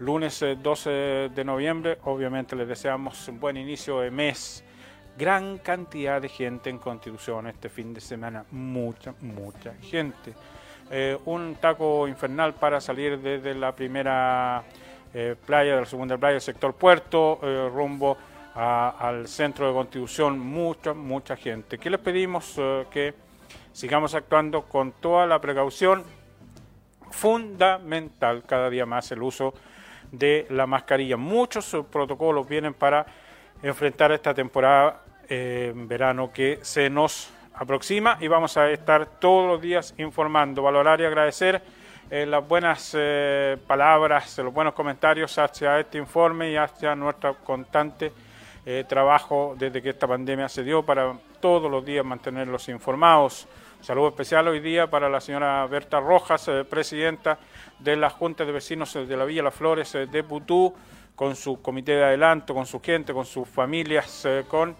lunes 0.00 0.42
eh, 0.42 0.56
12 0.60 1.30
de 1.32 1.44
noviembre, 1.44 1.98
obviamente 2.04 2.56
les 2.56 2.66
deseamos 2.66 3.28
un 3.28 3.38
buen 3.38 3.56
inicio 3.56 4.00
de 4.00 4.10
mes. 4.10 4.64
Gran 5.16 5.58
cantidad 5.58 6.20
de 6.20 6.28
gente 6.28 6.70
en 6.70 6.78
Constitución 6.78 7.46
este 7.46 7.68
fin 7.68 7.94
de 7.94 8.00
semana, 8.00 8.44
mucha, 8.50 9.14
mucha 9.20 9.74
gente. 9.74 10.34
Eh, 10.90 11.16
un 11.24 11.54
taco 11.60 12.08
infernal 12.08 12.54
para 12.54 12.80
salir 12.80 13.20
desde 13.20 13.54
la 13.54 13.76
primera 13.76 14.64
eh, 15.14 15.36
playa, 15.46 15.76
de 15.76 15.80
la 15.82 15.86
segunda 15.86 16.18
playa, 16.18 16.34
el 16.34 16.40
sector 16.40 16.74
puerto, 16.74 17.38
eh, 17.44 17.70
rumbo 17.72 18.16
al 18.54 19.26
centro 19.26 19.66
de 19.66 19.72
Constitución, 19.72 20.38
mucha, 20.38 20.94
mucha 20.94 21.36
gente. 21.36 21.78
¿Qué 21.78 21.90
les 21.90 22.00
pedimos? 22.00 22.54
Eh, 22.56 22.86
que 22.90 23.14
sigamos 23.74 24.14
actuando 24.14 24.62
con 24.62 24.92
toda 24.92 25.26
la 25.26 25.40
precaución 25.40 26.04
fundamental 27.10 28.44
cada 28.46 28.70
día 28.70 28.86
más 28.86 29.10
el 29.12 29.22
uso 29.22 29.52
de 30.10 30.46
la 30.48 30.66
mascarilla. 30.66 31.16
Muchos 31.16 31.76
protocolos 31.90 32.48
vienen 32.48 32.72
para 32.72 33.04
enfrentar 33.62 34.12
esta 34.12 34.32
temporada 34.32 35.02
eh, 35.28 35.72
verano 35.74 36.32
que 36.32 36.60
se 36.62 36.88
nos 36.88 37.30
aproxima 37.54 38.16
y 38.20 38.28
vamos 38.28 38.56
a 38.56 38.70
estar 38.70 39.06
todos 39.18 39.48
los 39.48 39.60
días 39.60 39.92
informando, 39.98 40.62
valorar 40.62 41.00
y 41.00 41.04
agradecer 41.04 41.60
eh, 42.10 42.26
las 42.26 42.46
buenas 42.46 42.94
eh, 42.96 43.56
palabras, 43.66 44.38
los 44.38 44.54
buenos 44.54 44.74
comentarios 44.74 45.36
hacia 45.36 45.80
este 45.80 45.98
informe 45.98 46.52
y 46.52 46.56
hacia 46.56 46.94
nuestro 46.94 47.36
constante 47.38 48.12
eh, 48.66 48.84
trabajo 48.88 49.54
desde 49.58 49.82
que 49.82 49.90
esta 49.90 50.06
pandemia 50.06 50.48
se 50.48 50.62
dio 50.62 50.82
para 50.82 51.12
todos 51.44 51.70
los 51.70 51.84
días 51.84 52.02
mantenerlos 52.06 52.70
informados. 52.70 53.46
Saludo 53.82 54.08
especial 54.08 54.48
hoy 54.48 54.60
día 54.60 54.88
para 54.88 55.10
la 55.10 55.20
señora 55.20 55.66
Berta 55.66 56.00
Rojas, 56.00 56.48
eh, 56.48 56.64
presidenta 56.64 57.38
de 57.80 57.96
la 57.96 58.08
Junta 58.08 58.46
de 58.46 58.52
Vecinos 58.52 58.96
eh, 58.96 59.04
de 59.04 59.14
la 59.14 59.26
Villa 59.26 59.42
Las 59.42 59.54
Flores 59.54 59.94
eh, 59.94 60.06
de 60.06 60.24
Putú, 60.24 60.74
con 61.14 61.36
su 61.36 61.60
comité 61.60 61.96
de 61.96 62.04
adelanto, 62.04 62.54
con 62.54 62.64
su 62.64 62.80
gente, 62.80 63.12
con 63.12 63.26
sus 63.26 63.46
familias, 63.46 64.26
con 64.48 64.74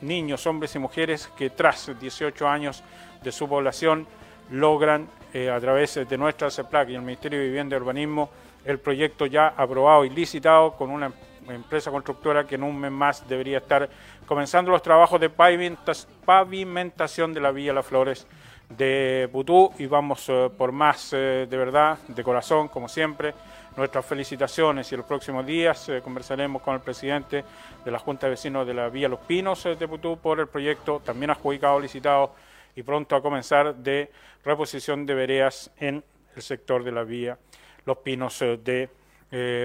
niños, 0.00 0.46
hombres 0.46 0.76
y 0.76 0.78
mujeres 0.78 1.26
que 1.36 1.50
tras 1.50 1.90
18 1.98 2.46
años 2.46 2.84
de 3.20 3.32
su 3.32 3.48
población 3.48 4.06
logran 4.52 5.08
a 5.34 5.58
través 5.58 5.96
de 6.08 6.18
nuestra 6.18 6.52
CEPLAC 6.52 6.90
y 6.90 6.94
el 6.94 7.02
Ministerio 7.02 7.40
de 7.40 7.46
Vivienda 7.46 7.76
y 7.76 7.80
Urbanismo 7.80 8.30
el 8.64 8.78
proyecto 8.78 9.26
ya 9.26 9.48
aprobado 9.56 10.04
y 10.04 10.10
licitado 10.10 10.76
con 10.76 10.90
una 10.90 11.12
empresa 11.48 11.90
constructora 11.90 12.46
que 12.46 12.54
en 12.54 12.62
un 12.62 12.78
mes 12.78 12.92
más 12.92 13.28
debería 13.28 13.58
estar 13.58 13.88
comenzando 14.26 14.70
los 14.70 14.82
trabajos 14.82 15.20
de 15.20 15.30
pavimentación 15.30 17.32
de 17.32 17.40
la 17.40 17.50
Villa 17.50 17.72
Las 17.72 17.86
Flores 17.86 18.26
de 18.70 19.28
Putú 19.32 19.72
y 19.78 19.86
vamos 19.86 20.28
eh, 20.28 20.48
por 20.56 20.72
más 20.72 21.12
eh, 21.12 21.46
de 21.48 21.56
verdad, 21.56 21.98
de 22.08 22.22
corazón, 22.22 22.68
como 22.68 22.88
siempre. 22.88 23.34
Nuestras 23.76 24.04
felicitaciones 24.04 24.90
y 24.92 24.96
los 24.96 25.06
próximos 25.06 25.46
días 25.46 25.88
eh, 25.88 26.00
conversaremos 26.02 26.62
con 26.62 26.74
el 26.74 26.80
presidente 26.80 27.44
de 27.84 27.90
la 27.90 27.98
Junta 27.98 28.26
de 28.26 28.30
Vecinos 28.30 28.66
de 28.66 28.74
la 28.74 28.88
Villa 28.88 29.08
Los 29.08 29.20
Pinos 29.20 29.64
de 29.64 29.88
Putú 29.88 30.18
por 30.18 30.40
el 30.40 30.48
proyecto 30.48 31.00
también 31.04 31.30
adjudicado, 31.30 31.80
licitado 31.80 32.34
y 32.74 32.82
pronto 32.82 33.16
a 33.16 33.22
comenzar 33.22 33.74
de 33.74 34.10
reposición 34.44 35.06
de 35.06 35.14
veredas 35.14 35.70
en 35.78 36.02
el 36.34 36.42
sector 36.42 36.84
de 36.84 36.92
la 36.92 37.04
Villa 37.04 37.38
Los 37.84 37.98
Pinos 37.98 38.40
de 38.40 38.88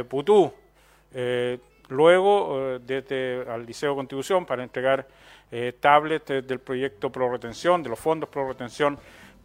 Putú. 0.07 0.53
Luego, 1.89 2.79
desde 2.79 3.45
al 3.49 3.65
Liceo 3.65 3.95
Contribución 3.95 4.45
para 4.45 4.63
entregar 4.63 5.07
eh, 5.51 5.73
tablets 5.79 6.25
del 6.25 6.59
proyecto 6.59 7.11
Pro 7.11 7.31
Retención, 7.31 7.83
de 7.83 7.89
los 7.89 7.99
fondos 7.99 8.29
Pro 8.29 8.47
Retención 8.47 8.97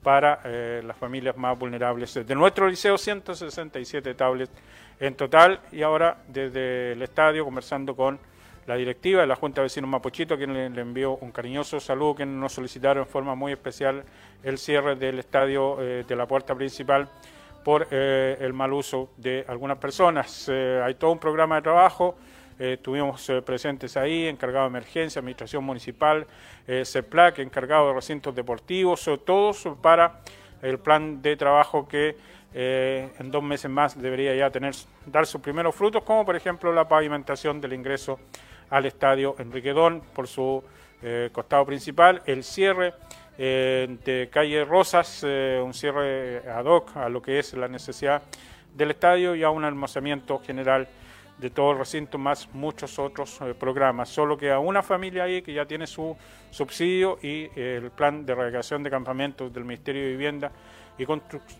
para 0.02 0.40
eh, 0.44 0.82
las 0.84 0.96
familias 0.96 1.36
más 1.36 1.58
vulnerables. 1.58 2.14
De 2.14 2.34
nuestro 2.34 2.66
liceo, 2.68 2.96
167 2.96 4.14
tablets 4.14 4.52
en 4.98 5.14
total 5.14 5.60
y 5.72 5.82
ahora 5.82 6.16
desde 6.26 6.92
el 6.92 7.02
estadio 7.02 7.44
conversando 7.44 7.94
con 7.94 8.18
la 8.66 8.76
directiva 8.76 9.20
de 9.20 9.26
la 9.26 9.36
Junta 9.36 9.60
de 9.60 9.66
Vecinos 9.66 9.90
Mapochito, 9.90 10.36
quien 10.36 10.54
le, 10.54 10.80
envió 10.80 11.16
un 11.16 11.32
cariñoso 11.32 11.80
saludo, 11.80 12.16
que 12.16 12.26
nos 12.26 12.52
solicitaron 12.52 13.04
en 13.04 13.08
forma 13.08 13.34
muy 13.34 13.52
especial 13.52 14.04
el 14.42 14.58
cierre 14.58 14.96
del 14.96 15.18
estadio 15.18 15.76
eh, 15.80 16.04
de 16.08 16.16
la 16.16 16.26
puerta 16.26 16.54
principal 16.54 17.08
por 17.64 17.92
el 17.92 18.52
mal 18.52 18.72
uso 18.72 19.10
de 19.16 19.44
algunas 19.48 19.78
personas. 19.78 20.48
hay 20.48 20.94
todo 20.94 21.12
un 21.12 21.18
programa 21.18 21.56
de 21.56 21.62
trabajo 21.62 22.16
eh, 22.60 22.74
estuvimos 22.74 23.26
eh, 23.30 23.40
presentes 23.40 23.96
ahí, 23.96 24.26
encargado 24.26 24.66
de 24.66 24.68
emergencia, 24.68 25.20
administración 25.20 25.64
municipal, 25.64 26.26
eh, 26.68 26.84
CEPLAC, 26.84 27.38
encargado 27.38 27.88
de 27.88 27.94
recintos 27.94 28.34
deportivos, 28.34 29.08
todos 29.24 29.66
para 29.80 30.20
el 30.60 30.78
plan 30.78 31.22
de 31.22 31.36
trabajo 31.38 31.88
que 31.88 32.16
en 32.52 33.30
dos 33.30 33.42
meses 33.44 33.70
más 33.70 33.98
debería 33.98 34.34
ya 34.34 34.50
tener 34.50 34.74
dar 35.06 35.24
sus 35.24 35.40
primeros 35.40 35.74
frutos, 35.74 36.02
como 36.02 36.26
por 36.26 36.34
ejemplo 36.34 36.72
la 36.72 36.86
pavimentación 36.86 37.60
del 37.60 37.72
ingreso 37.72 38.18
al 38.68 38.86
estadio 38.86 39.36
Enriquedón 39.38 40.02
por 40.12 40.26
su 40.26 40.62
costado 41.30 41.64
principal, 41.64 42.20
el 42.26 42.42
cierre 42.42 42.92
de 43.40 44.28
calle 44.30 44.64
Rosas, 44.66 45.22
un 45.22 45.72
cierre 45.72 46.42
ad 46.48 46.66
hoc 46.66 46.96
a 46.96 47.08
lo 47.08 47.22
que 47.22 47.38
es 47.38 47.54
la 47.54 47.68
necesidad 47.68 48.22
del 48.74 48.90
estadio 48.90 49.34
y 49.34 49.42
a 49.42 49.50
un 49.50 49.64
almacenamiento 49.64 50.38
general 50.40 50.88
de 51.40 51.48
todo 51.48 51.72
el 51.72 51.78
recinto, 51.78 52.18
más 52.18 52.48
muchos 52.52 52.98
otros 52.98 53.40
eh, 53.40 53.54
programas. 53.58 54.10
Solo 54.10 54.36
que 54.36 54.50
a 54.50 54.58
una 54.58 54.82
familia 54.82 55.24
ahí 55.24 55.40
que 55.40 55.54
ya 55.54 55.64
tiene 55.64 55.86
su 55.86 56.14
subsidio 56.50 57.18
y 57.22 57.48
eh, 57.56 57.80
el 57.82 57.90
plan 57.90 58.26
de 58.26 58.32
erradicación 58.32 58.82
de 58.82 58.90
campamentos 58.90 59.52
del 59.52 59.64
Ministerio 59.64 60.02
de 60.02 60.08
Vivienda 60.10 60.52
y, 60.98 61.04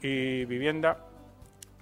y 0.07 0.45
Vivienda 0.45 0.99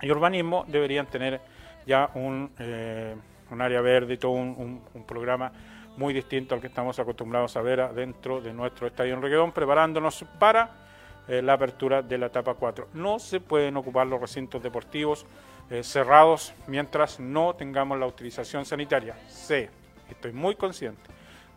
y 0.00 0.10
Urbanismo 0.10 0.64
deberían 0.68 1.06
tener 1.06 1.40
ya 1.86 2.10
un, 2.14 2.52
eh, 2.58 3.16
un 3.50 3.60
área 3.60 3.80
verde 3.80 4.14
y 4.14 4.16
todo 4.18 4.32
un, 4.32 4.80
programa 5.06 5.50
muy 5.98 6.14
distinto 6.14 6.54
al 6.54 6.60
que 6.60 6.68
estamos 6.68 6.98
acostumbrados 6.98 7.56
a 7.56 7.60
ver 7.60 7.92
dentro 7.92 8.40
de 8.40 8.52
nuestro 8.52 8.86
estadio 8.86 9.14
en 9.14 9.20
Reguedón, 9.20 9.52
preparándonos 9.52 10.24
para 10.38 10.70
la 11.28 11.52
apertura 11.52 12.00
de 12.00 12.16
la 12.16 12.26
etapa 12.26 12.54
4. 12.54 12.88
No 12.94 13.18
se 13.18 13.40
pueden 13.40 13.76
ocupar 13.76 14.06
los 14.06 14.18
recintos 14.18 14.62
deportivos 14.62 15.26
eh, 15.70 15.82
cerrados 15.82 16.54
mientras 16.66 17.20
no 17.20 17.54
tengamos 17.54 17.98
la 17.98 18.06
utilización 18.06 18.64
sanitaria. 18.64 19.14
Sé, 19.28 19.68
estoy 20.08 20.32
muy 20.32 20.54
consciente 20.54 21.02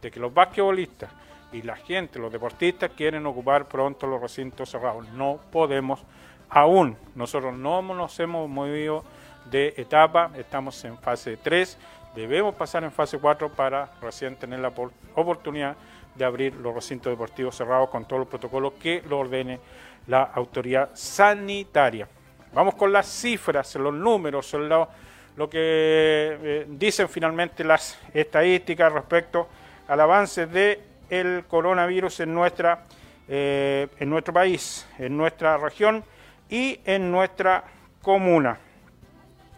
de 0.02 0.12
que 0.12 0.20
los 0.20 0.34
basquetbolistas 0.34 1.10
y 1.54 1.62
la 1.62 1.78
gente, 1.78 2.20
los 2.20 2.32
deportistas 2.32 2.92
quieren 2.92 3.26
ocupar 3.26 3.70
pronto 3.70 4.08
los 4.08 4.22
recintos 4.22 4.70
cerrados. 4.70 5.08
No 5.10 5.40
podemos 5.50 6.04
aún. 6.50 6.98
Nosotros 7.16 7.56
no 7.56 7.82
nos 7.82 8.20
hemos 8.20 8.50
movido 8.50 9.06
de 9.50 9.74
etapa, 9.78 10.32
estamos 10.36 10.84
en 10.84 10.98
fase 10.98 11.38
3, 11.38 11.78
debemos 12.16 12.56
pasar 12.56 12.84
en 12.84 12.92
fase 12.92 13.18
4 13.18 13.50
para 13.50 13.92
recién 14.02 14.36
tener 14.36 14.60
la 14.60 14.74
oportunidad 15.16 15.76
de 16.16 16.26
abrir 16.26 16.56
los 16.56 16.74
recintos 16.74 17.12
deportivos 17.12 17.56
cerrados 17.56 17.90
con 17.90 18.06
todos 18.06 18.22
los 18.22 18.28
protocolos 18.28 18.74
que 18.74 19.02
lo 19.08 19.20
ordene 19.20 19.60
la 20.08 20.24
autoridad 20.24 20.90
sanitaria. 20.94 22.08
Vamos 22.54 22.76
con 22.76 22.92
las 22.92 23.08
cifras, 23.08 23.76
los 23.76 23.94
números, 23.94 24.52
lo, 24.54 24.90
lo 25.38 25.50
que 25.50 25.60
eh, 25.60 26.66
dicen 26.68 27.08
finalmente 27.08 27.64
las 27.64 27.98
estadísticas 28.14 28.92
respecto 28.92 29.48
al 29.88 30.02
avance 30.02 30.48
del 30.48 31.46
coronavirus 31.48 32.22
en, 32.22 32.34
nuestra, 32.34 32.84
eh, 33.28 33.88
en 34.00 34.10
nuestro 34.10 34.34
país, 34.34 34.86
en 35.00 35.16
nuestra 35.16 35.58
región 35.58 36.04
y 36.50 36.80
en 36.84 37.10
nuestra 37.10 37.64
comuna. 38.02 38.58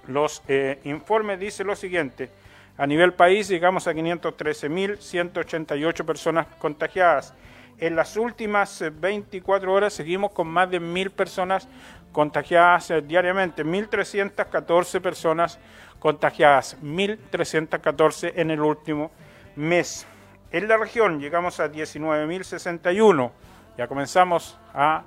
Los 0.08 0.44
eh, 0.48 0.80
informes 0.84 1.40
dicen 1.40 1.68
lo 1.68 1.76
siguiente. 1.76 2.30
A 2.76 2.88
nivel 2.88 3.14
país 3.14 3.50
llegamos 3.50 3.88
a 3.88 3.94
513.188 3.94 6.06
personas 6.06 6.48
contagiadas. 6.58 7.36
En 7.78 7.96
las 7.96 8.18
últimas 8.18 8.84
24 9.00 9.72
horas 9.72 9.94
seguimos 9.94 10.32
con 10.32 10.48
más 10.48 10.72
de 10.72 10.82
1.000 10.82 11.12
personas 11.12 11.68
contagiadas 12.12 12.90
eh, 12.92 13.02
diariamente, 13.02 13.66
1.314 13.66 15.02
personas 15.02 15.58
contagiadas, 16.00 16.78
1.314 16.82 18.34
en 18.36 18.52
el 18.52 18.62
último 18.62 19.12
mes. 19.56 20.06
En 20.52 20.68
la 20.68 20.78
región 20.78 21.20
llegamos 21.20 21.60
a 21.60 21.72
19.061, 21.72 23.32
ya 23.78 23.88
comenzamos 23.88 24.60
a 24.74 25.04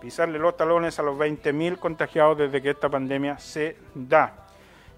pisarle 0.00 0.38
los 0.38 0.56
talones 0.56 0.98
a 0.98 1.02
los 1.02 1.16
20.000 1.16 1.78
contagiados 1.78 2.38
desde 2.38 2.62
que 2.62 2.70
esta 2.70 2.88
pandemia 2.88 3.38
se 3.38 3.76
da. 3.94 4.45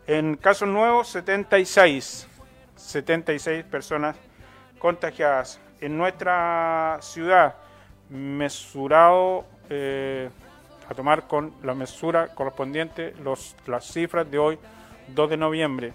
En 0.08 0.36
casos 0.36 0.66
nuevos, 0.66 1.08
76, 1.08 2.26
76 2.76 3.62
personas 3.64 4.16
contagiadas. 4.78 5.60
En 5.82 5.98
nuestra 5.98 6.96
ciudad, 7.02 7.56
mesurado 8.08 9.44
eh, 9.68 10.30
a 10.88 10.94
tomar 10.94 11.28
con 11.28 11.52
la 11.62 11.74
mesura 11.74 12.28
correspondiente 12.28 13.12
los, 13.22 13.54
las 13.66 13.84
cifras 13.84 14.30
de 14.30 14.38
hoy, 14.38 14.58
2 15.08 15.28
de 15.28 15.36
noviembre. 15.36 15.92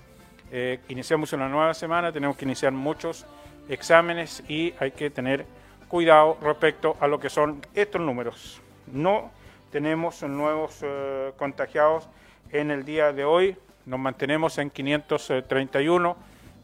Eh, 0.52 0.80
iniciamos 0.90 1.34
una 1.34 1.50
nueva 1.50 1.74
semana, 1.74 2.12
tenemos 2.12 2.38
que 2.38 2.46
iniciar 2.46 2.72
muchos 2.72 3.26
exámenes 3.68 4.44
y 4.48 4.76
hay 4.80 4.92
que 4.92 5.10
tener 5.10 5.44
cuidado 5.88 6.38
respecto 6.40 6.98
a 7.00 7.08
lo 7.08 7.20
que 7.20 7.32
son 7.32 7.66
estos 7.74 8.00
números. 8.00 8.62
No 8.86 9.32
tenemos 9.72 10.22
nuevos 10.22 10.82
eh, 10.84 11.32
contagiados 11.36 12.08
en 12.52 12.70
el 12.70 12.86
día 12.86 13.12
de 13.12 13.26
hoy, 13.26 13.58
nos 13.86 14.00
mantenemos 14.00 14.58
en 14.58 14.70
531, 14.70 16.16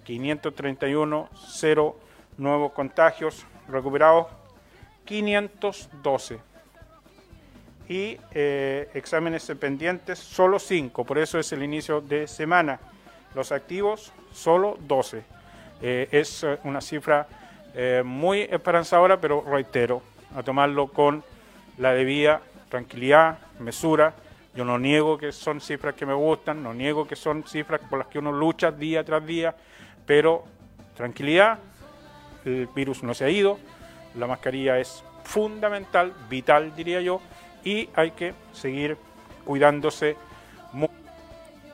531, 0.04 1.30
0 1.48 1.96
nuevos 2.38 2.72
contagios, 2.72 3.46
recuperados 3.68 4.28
512 5.06 6.40
y 7.90 8.18
eh, 8.32 8.90
exámenes 8.94 9.52
pendientes 9.60 10.20
solo 10.20 10.60
5, 10.60 11.04
por 11.04 11.18
eso 11.18 11.40
es 11.40 11.52
el 11.52 11.64
inicio 11.64 12.02
de 12.02 12.28
semana. 12.28 12.80
Los 13.34 13.52
activos 13.52 14.14
solo 14.32 14.78
12. 14.82 15.24
Eh, 15.82 16.08
es 16.12 16.44
eh, 16.44 16.60
una 16.64 16.82
cifra 16.82 17.28
muy 18.04 18.42
esperanzadora, 18.42 19.22
pero 19.22 19.46
reitero, 19.48 20.02
a 20.36 20.42
tomarlo 20.42 20.88
con 20.88 21.24
la 21.78 21.94
debida 21.94 22.42
tranquilidad, 22.68 23.38
mesura. 23.60 24.14
Yo 24.56 24.66
no 24.66 24.80
niego 24.80 25.18
que 25.18 25.32
son 25.32 25.62
cifras 25.62 25.96
que 25.96 26.06
me 26.06 26.14
gustan, 26.14 26.64
no 26.64 26.74
niego 26.74 27.08
que 27.08 27.16
son 27.16 27.44
cifras 27.44 27.82
por 27.90 28.00
las 28.00 28.08
que 28.08 28.20
uno 28.20 28.32
lucha 28.32 28.72
día 28.72 29.04
tras 29.04 29.26
día, 29.26 29.56
pero 30.06 30.44
tranquilidad, 30.96 31.60
el 32.46 32.68
virus 32.68 33.04
no 33.04 33.14
se 33.14 33.26
ha 33.26 33.30
ido, 33.30 33.60
la 34.16 34.28
mascarilla 34.28 34.80
es 34.80 35.04
fundamental, 35.24 36.14
vital 36.30 36.76
diría 36.76 37.02
yo, 37.02 37.22
y 37.64 37.90
hay 37.96 38.12
que 38.12 38.34
seguir 38.52 38.98
cuidándose 39.46 40.18
mucho. 40.74 40.94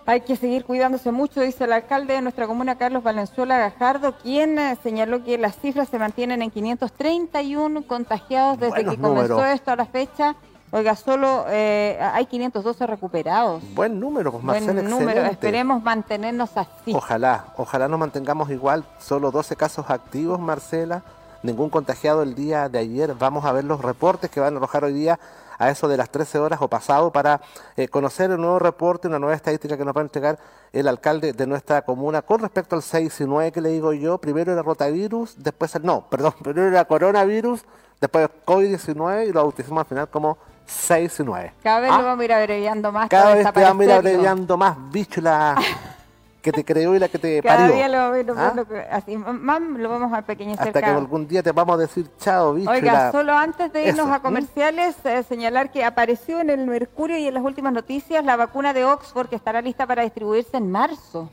Hay 0.06 0.22
que 0.22 0.36
seguir 0.36 0.66
cuidándose 0.66 1.12
mucho, 1.12 1.42
dice 1.42 1.64
el 1.64 1.74
alcalde 1.74 2.14
de 2.14 2.22
nuestra 2.22 2.46
comuna, 2.46 2.78
Carlos 2.78 3.02
Valenzuela 3.02 3.58
Gajardo, 3.58 4.18
quien 4.18 4.60
eh, 4.60 4.78
señaló 4.84 5.24
que 5.24 5.38
las 5.38 5.58
cifras 5.58 5.90
se 5.90 5.98
mantienen 5.98 6.42
en 6.42 6.52
531 6.52 7.88
contagiados 7.88 8.60
desde 8.60 8.86
que 8.86 8.98
comenzó 8.98 9.44
esto 9.46 9.72
a 9.72 9.76
la 9.76 9.86
fecha. 9.86 10.36
Oiga, 10.72 10.96
solo 10.96 11.46
eh, 11.50 11.98
hay 12.02 12.26
512 12.26 12.88
recuperados. 12.88 13.64
Buen 13.74 14.00
número, 14.00 14.32
pues 14.32 14.44
Marcela, 14.44 14.74
Buen 14.74 14.90
número, 14.90 15.24
esperemos 15.26 15.82
mantenernos 15.82 16.58
así. 16.58 16.94
Ojalá, 16.94 17.46
ojalá 17.58 17.88
nos 17.88 18.00
mantengamos 18.00 18.50
igual, 18.50 18.84
solo 19.00 19.32
12 19.32 19.56
casos 19.56 19.90
activos, 19.90 20.40
Marcela, 20.40 21.04
ningún 21.44 21.70
contagiado 21.70 22.24
el 22.24 22.36
día 22.36 22.68
de 22.68 22.80
ayer. 22.80 23.14
Vamos 23.14 23.46
a 23.46 23.52
ver 23.52 23.64
los 23.64 23.82
reportes 23.82 24.30
que 24.30 24.40
van 24.40 24.56
a 24.56 24.58
arrojar 24.58 24.84
hoy 24.84 24.94
día 24.94 25.20
a 25.58 25.70
eso 25.70 25.88
de 25.88 25.98
las 25.98 26.10
13 26.10 26.40
horas 26.40 26.62
o 26.62 26.68
pasado 26.68 27.12
para 27.12 27.42
eh, 27.78 27.88
conocer 27.88 28.32
un 28.32 28.42
nuevo 28.42 28.60
reporte, 28.60 29.08
una 29.08 29.20
nueva 29.20 29.36
estadística 29.36 29.78
que 29.78 29.86
nos 29.86 29.96
va 29.96 30.02
a 30.02 30.04
entregar 30.04 30.38
el 30.74 30.88
alcalde 30.88 31.34
de 31.34 31.48
nuestra 31.48 31.84
comuna 31.84 32.22
con 32.22 32.42
respecto 32.42 32.76
al 32.76 32.82
6 32.82 33.22
y 33.22 33.24
9 33.26 33.52
que 33.52 33.62
le 33.62 33.70
digo 33.70 33.94
yo. 33.94 34.18
Primero 34.18 34.52
era 34.52 34.62
rotavirus, 34.62 35.36
después 35.38 35.74
el, 35.76 35.86
no, 35.86 36.10
perdón, 36.10 36.34
primero 36.44 36.68
era 36.68 36.86
coronavirus, 36.86 37.64
después 38.02 38.30
COVID-19 38.46 39.30
y 39.30 39.32
lo 39.32 39.42
bautizamos 39.42 39.82
al 39.82 39.86
final 39.86 40.10
como 40.10 40.38
6 40.66 41.20
y 41.20 41.24
9. 41.24 41.54
Cada 41.64 41.80
vez 41.80 41.92
¿Ah? 41.92 41.98
lo 42.00 42.04
vamos 42.06 42.22
a 42.22 42.26
ir 42.26 42.34
abreviando 42.34 42.92
más. 42.92 43.10
Cada 43.10 43.36
vez 43.36 43.52
te 43.54 43.62
vamos 43.64 43.82
a 43.82 43.84
ir 43.86 43.92
abreviando 43.92 44.58
más, 44.58 44.76
bicho, 44.92 45.22
la 45.22 45.56
que 46.42 46.52
te 46.52 46.64
creó 46.64 46.94
y 46.96 47.00
la 47.00 47.08
que 47.08 47.18
te 47.18 47.42
Cada 47.42 47.58
parió. 47.58 47.76
día 47.76 47.88
lo 47.88 47.98
vamos 47.98 48.16
a 48.16 48.20
ir 48.20 48.32
¿Ah? 48.38 48.54
lo- 48.56 48.66
así, 48.96 49.18
más 49.18 49.62
lo 49.62 49.90
vamos 49.90 50.14
a 50.14 50.22
pequeñecer 50.22 50.68
Hasta 50.68 50.80
que 50.80 50.86
algún 50.86 51.28
día 51.28 51.42
te 51.42 51.52
vamos 51.52 51.76
a 51.76 51.78
decir 51.80 52.08
chao, 52.20 52.54
bicho. 52.54 52.70
Oiga, 52.70 52.94
la- 52.94 53.12
solo 53.12 53.34
antes 53.34 53.74
de 53.74 53.88
irnos 53.88 54.06
Eso, 54.06 54.14
a 54.14 54.20
comerciales, 54.22 54.96
eh, 55.06 55.24
señalar 55.28 55.72
que 55.72 55.84
apareció 55.84 56.40
en 56.40 56.52
el 56.52 56.68
Mercurio 56.68 57.18
y 57.18 57.28
en 57.28 57.34
las 57.34 57.44
últimas 57.44 57.74
noticias 57.74 58.24
la 58.24 58.36
vacuna 58.36 58.74
de 58.74 58.86
Oxford 58.86 59.28
que 59.28 59.36
estará 59.36 59.62
lista 59.62 59.88
para 59.88 60.04
distribuirse 60.04 60.58
en 60.58 60.70
marzo. 60.72 61.30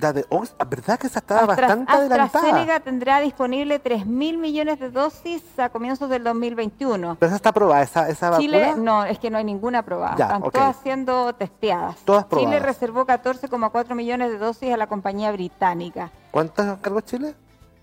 La 0.00 0.12
de 0.12 0.24
Ox- 0.30 0.54
¿verdad 0.68 0.98
que 0.98 1.06
esa 1.08 1.18
estaba 1.18 1.40
Astra- 1.42 1.66
bastante 1.68 1.92
AstraZeneca 1.92 2.48
adelantada? 2.48 2.80
tendrá 2.80 3.20
disponible 3.20 3.78
3 3.78 4.06
mil 4.06 4.38
millones 4.38 4.78
de 4.80 4.90
dosis 4.90 5.42
a 5.58 5.68
comienzos 5.68 6.08
del 6.08 6.24
2021. 6.24 7.16
Pero 7.18 7.26
esa 7.28 7.36
está 7.36 7.48
aprobada, 7.50 7.82
esa, 7.82 8.08
esa 8.08 8.38
Chile, 8.38 8.60
vacuna. 8.68 8.82
no, 8.82 9.04
es 9.04 9.18
que 9.18 9.30
no 9.30 9.38
hay 9.38 9.44
ninguna 9.44 9.80
aprobada. 9.80 10.16
Ya, 10.16 10.24
Están 10.26 10.42
todas 10.50 10.76
siendo 10.82 11.34
testeadas. 11.34 11.96
Todas 12.04 12.28
Chile 12.28 12.40
probadas. 12.42 12.62
reservó 12.62 13.04
14,4 13.06 13.94
millones 13.94 14.30
de 14.30 14.38
dosis 14.38 14.72
a 14.72 14.76
la 14.76 14.86
compañía 14.86 15.30
británica. 15.32 16.10
¿Cuántos 16.30 16.78
cargos 16.78 17.04
Chile? 17.04 17.34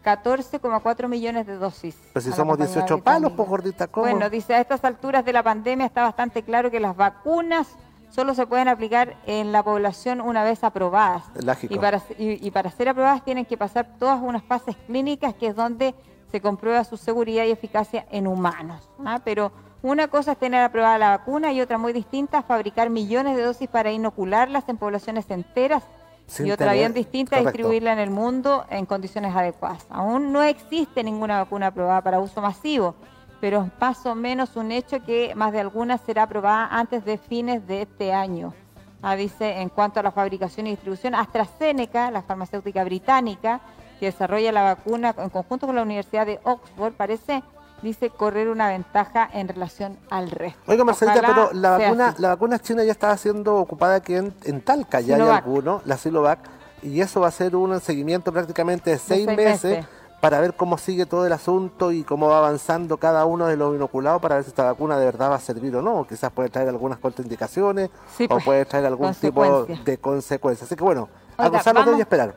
14,4 0.03 1.07
millones 1.09 1.45
de 1.45 1.57
dosis. 1.57 1.95
Pues 2.13 2.25
si 2.25 2.31
somos 2.31 2.57
compañía 2.57 2.73
18 2.75 3.03
palos, 3.03 3.33
pues 3.35 3.47
gordita, 3.49 3.87
¿cómo? 3.87 4.05
Bueno, 4.09 4.29
dice, 4.29 4.55
a 4.55 4.61
estas 4.61 4.83
alturas 4.83 5.23
de 5.25 5.33
la 5.33 5.43
pandemia 5.43 5.85
está 5.85 6.01
bastante 6.03 6.43
claro 6.43 6.71
que 6.71 6.79
las 6.79 6.95
vacunas 6.95 7.67
solo 8.09 8.33
se 8.33 8.47
pueden 8.47 8.67
aplicar 8.67 9.15
en 9.25 9.51
la 9.51 9.63
población 9.63 10.21
una 10.21 10.43
vez 10.43 10.63
aprobadas. 10.63 11.23
Lógico. 11.43 11.73
Y 11.73 11.77
para, 11.79 12.01
y, 12.17 12.45
y 12.47 12.51
para 12.51 12.71
ser 12.71 12.89
aprobadas 12.89 13.23
tienen 13.23 13.45
que 13.45 13.57
pasar 13.57 13.87
todas 13.99 14.19
unas 14.21 14.43
fases 14.43 14.75
clínicas, 14.87 15.33
que 15.35 15.47
es 15.47 15.55
donde 15.55 15.93
se 16.31 16.41
comprueba 16.41 16.83
su 16.83 16.97
seguridad 16.97 17.45
y 17.45 17.51
eficacia 17.51 18.05
en 18.11 18.27
humanos. 18.27 18.89
¿ah? 19.05 19.19
Pero 19.23 19.51
una 19.81 20.07
cosa 20.07 20.33
es 20.33 20.37
tener 20.37 20.61
aprobada 20.63 20.97
la 20.97 21.09
vacuna 21.17 21.53
y 21.53 21.61
otra 21.61 21.77
muy 21.77 21.93
distinta, 21.93 22.41
fabricar 22.41 22.89
millones 22.89 23.37
de 23.37 23.43
dosis 23.43 23.69
para 23.69 23.91
inocularlas 23.91 24.67
en 24.67 24.77
poblaciones 24.77 25.29
enteras. 25.29 25.83
Sin 26.25 26.47
y 26.47 26.51
otra 26.51 26.65
tener- 26.67 26.79
bien 26.79 26.93
distinta, 26.93 27.37
correcto. 27.37 27.51
distribuirla 27.51 27.93
en 27.93 27.99
el 27.99 28.09
mundo 28.09 28.65
en 28.69 28.85
condiciones 28.85 29.33
adecuadas. 29.33 29.85
Aún 29.89 30.33
no 30.33 30.43
existe 30.43 31.01
ninguna 31.01 31.37
vacuna 31.37 31.67
aprobada 31.67 32.01
para 32.01 32.19
uso 32.19 32.41
masivo, 32.41 32.95
pero 33.39 33.63
es 33.63 33.71
más 33.79 34.05
o 34.05 34.15
menos 34.15 34.55
un 34.55 34.71
hecho 34.71 35.03
que 35.03 35.33
más 35.35 35.51
de 35.51 35.59
alguna 35.59 35.97
será 35.97 36.23
aprobada 36.23 36.67
antes 36.71 37.05
de 37.05 37.17
fines 37.17 37.67
de 37.67 37.83
este 37.83 38.13
año. 38.13 38.53
Ah, 39.01 39.15
dice, 39.15 39.61
en 39.61 39.69
cuanto 39.69 39.99
a 39.99 40.03
la 40.03 40.11
fabricación 40.11 40.67
y 40.67 40.71
distribución, 40.71 41.13
AstraZeneca, 41.13 42.09
la 42.09 42.23
farmacéutica 42.23 42.83
británica, 42.83 43.61
que 43.99 44.07
desarrolla 44.07 44.51
la 44.51 44.63
vacuna 44.63 45.13
en 45.17 45.29
conjunto 45.29 45.67
con 45.67 45.75
la 45.75 45.83
Universidad 45.83 46.25
de 46.25 46.39
Oxford, 46.43 46.93
parece, 46.93 47.43
dice, 47.83 48.09
correr 48.09 48.49
una 48.49 48.69
ventaja 48.69 49.29
en 49.31 49.47
relación 49.47 49.97
al 50.09 50.31
resto. 50.31 50.59
Oiga, 50.65 50.83
Marcelita, 50.83 51.19
Ojalá 51.19 51.49
pero 51.49 51.59
la 51.61 51.77
vacuna, 51.77 52.07
así. 52.07 52.21
la 52.21 52.27
vacuna 52.29 52.59
china 52.59 52.83
ya 52.83 52.91
estaba 52.91 53.15
siendo 53.17 53.55
ocupada 53.55 53.95
aquí 53.95 54.15
en, 54.15 54.33
en 54.45 54.61
Talca, 54.61 54.99
ya 54.99 55.15
hay 55.15 55.21
alguno, 55.21 55.81
la 55.85 55.97
Silovac, 55.97 56.39
y 56.81 57.01
eso 57.01 57.21
va 57.21 57.27
a 57.27 57.31
ser 57.31 57.55
un 57.55 57.79
seguimiento 57.79 58.31
prácticamente 58.31 58.91
de 58.91 58.97
seis, 58.97 59.25
seis 59.25 59.37
meses, 59.37 59.77
meses. 59.77 59.85
Para 60.21 60.39
ver 60.39 60.55
cómo 60.55 60.77
sigue 60.77 61.05
todo 61.05 61.25
el 61.27 61.33
asunto 61.33 61.91
y 61.91 62.03
cómo 62.03 62.27
va 62.27 62.39
avanzando 62.39 62.97
cada 62.97 63.25
uno 63.25 63.45
de 63.47 63.55
los 63.55 63.75
inoculados 63.75 64.21
para 64.21 64.35
ver 64.35 64.43
si 64.43 64.49
esta 64.49 64.63
vacuna 64.63 64.97
de 64.97 65.05
verdad 65.05 65.29
va 65.31 65.35
a 65.35 65.39
servir 65.39 65.75
o 65.75 65.81
no. 65.81 66.07
Quizás 66.07 66.31
puede 66.31 66.49
traer 66.49 66.69
algunas 66.69 66.97
contraindicaciones 66.99 67.89
Sí, 68.15 68.27
o 68.29 68.29
pues, 68.29 68.43
puede 68.43 68.65
traer 68.65 68.85
algún 68.87 69.13
tipo 69.13 69.65
de 69.65 69.97
consecuencias. 69.99 70.67
Así 70.67 70.75
que 70.75 70.83
bueno, 70.83 71.07
a 71.37 71.43
Oiga, 71.43 71.59
gozarlo 71.59 71.83
de 71.85 71.97
y 71.97 72.01
esperar. 72.01 72.35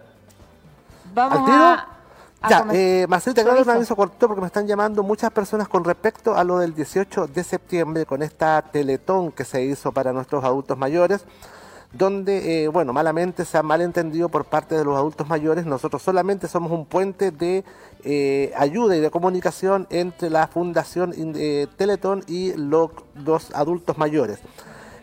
Vamos 1.14 1.38
¿Al 1.38 1.44
tiro? 1.44 1.56
a... 1.58 1.88
a 2.42 2.48
Ya, 2.48 2.66
eh, 2.72 3.06
Marcelita, 3.08 3.42
quiero 3.42 3.56
dar 3.56 3.64
un 3.64 3.70
Aviso. 3.70 3.78
aviso 3.78 3.96
cortito 3.96 4.26
porque 4.28 4.40
me 4.42 4.46
están 4.46 4.66
llamando 4.66 5.02
muchas 5.02 5.30
personas 5.30 5.68
con 5.68 5.84
respecto 5.84 6.36
a 6.36 6.44
lo 6.44 6.58
del 6.58 6.74
18 6.74 7.26
de 7.28 7.44
septiembre 7.44 8.06
con 8.06 8.22
esta 8.22 8.62
teletón 8.62 9.32
que 9.32 9.44
se 9.44 9.62
hizo 9.64 9.92
para 9.92 10.12
nuestros 10.12 10.44
adultos 10.44 10.76
mayores, 10.78 11.24
donde, 11.92 12.64
eh, 12.64 12.68
bueno, 12.68 12.92
malamente 12.92 13.44
se 13.44 13.58
ha 13.58 13.62
malentendido 13.64 14.28
por 14.28 14.44
parte 14.44 14.76
de 14.76 14.84
los 14.84 14.96
adultos 14.96 15.28
mayores. 15.28 15.66
Nosotros 15.66 16.00
solamente 16.02 16.46
somos 16.46 16.70
un 16.70 16.86
puente 16.86 17.32
de 17.32 17.64
eh, 18.04 18.52
ayuda 18.56 18.96
y 18.96 19.00
de 19.00 19.10
comunicación 19.10 19.86
entre 19.90 20.30
la 20.30 20.46
Fundación 20.46 21.12
eh, 21.16 21.66
Teletón 21.76 22.22
y 22.28 22.52
lo- 22.54 22.92
los 23.14 23.50
adultos 23.54 23.98
mayores. 23.98 24.38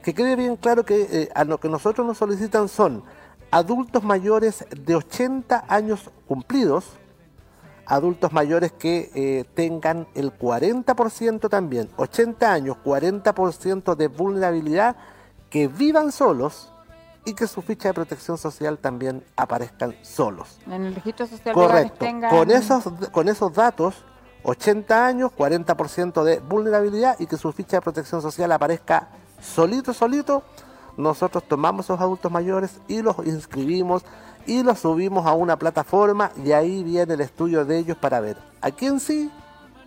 Que 0.02 0.14
quede 0.14 0.38
bien 0.38 0.56
claro 0.56 0.86
que 0.86 1.02
eh, 1.12 1.30
a 1.36 1.44
lo 1.44 1.60
que 1.60 1.68
nosotros 1.68 2.08
nos 2.08 2.18
solicitan 2.18 2.70
son 2.70 3.04
adultos 3.52 4.04
mayores 4.04 4.66
de 4.72 4.96
80 4.96 5.66
años 5.68 6.10
cumplidos, 6.26 6.86
adultos 7.86 8.32
mayores 8.34 8.72
que 8.72 9.46
tengan 9.54 10.08
el 10.16 10.32
40% 10.38 11.50
también, 11.50 11.90
80 11.98 12.52
años, 12.52 12.78
40% 12.84 13.96
de 13.96 14.08
vulnerabilidad, 14.08 14.96
que 15.50 15.68
vivan 15.70 16.12
solos 16.12 16.74
y 17.28 17.34
que 17.34 17.46
su 17.46 17.62
ficha 17.62 17.90
de 17.90 17.94
protección 17.94 18.38
social 18.38 18.78
también 18.78 19.22
aparezcan 19.36 19.94
solos. 20.02 20.60
En 20.66 20.86
el 20.86 20.96
registro 20.96 21.28
social 21.28 21.54
Correcto. 21.54 21.98
tengan... 22.00 22.32
Con 22.32 22.50
esos, 22.50 22.86
con 23.12 23.28
esos 23.28 23.52
datos, 23.54 23.96
80 24.44 25.06
años, 25.06 25.32
40% 25.38 26.24
de 26.24 26.40
vulnerabilidad 26.40 27.20
y 27.20 27.28
que 27.28 27.36
su 27.36 27.52
ficha 27.52 27.78
de 27.78 27.82
protección 27.82 28.22
social 28.22 28.50
aparezca 28.54 29.10
solito, 29.42 29.94
solito, 29.94 30.42
nosotros 30.96 31.44
tomamos 31.44 31.88
esos 31.88 32.00
adultos 32.00 32.32
mayores 32.32 32.80
y 32.88 33.02
los 33.02 33.18
inscribimos 33.26 34.04
y 34.46 34.64
los 34.64 34.80
subimos 34.80 35.26
a 35.26 35.34
una 35.34 35.60
plataforma 35.60 36.32
y 36.46 36.54
ahí 36.54 36.82
viene 36.82 37.16
el 37.16 37.20
estudio 37.20 37.66
de 37.66 37.78
ellos 37.78 37.98
para 37.98 38.22
ver 38.22 38.38
a 38.62 38.72
quién 38.72 39.02
sí 39.02 39.30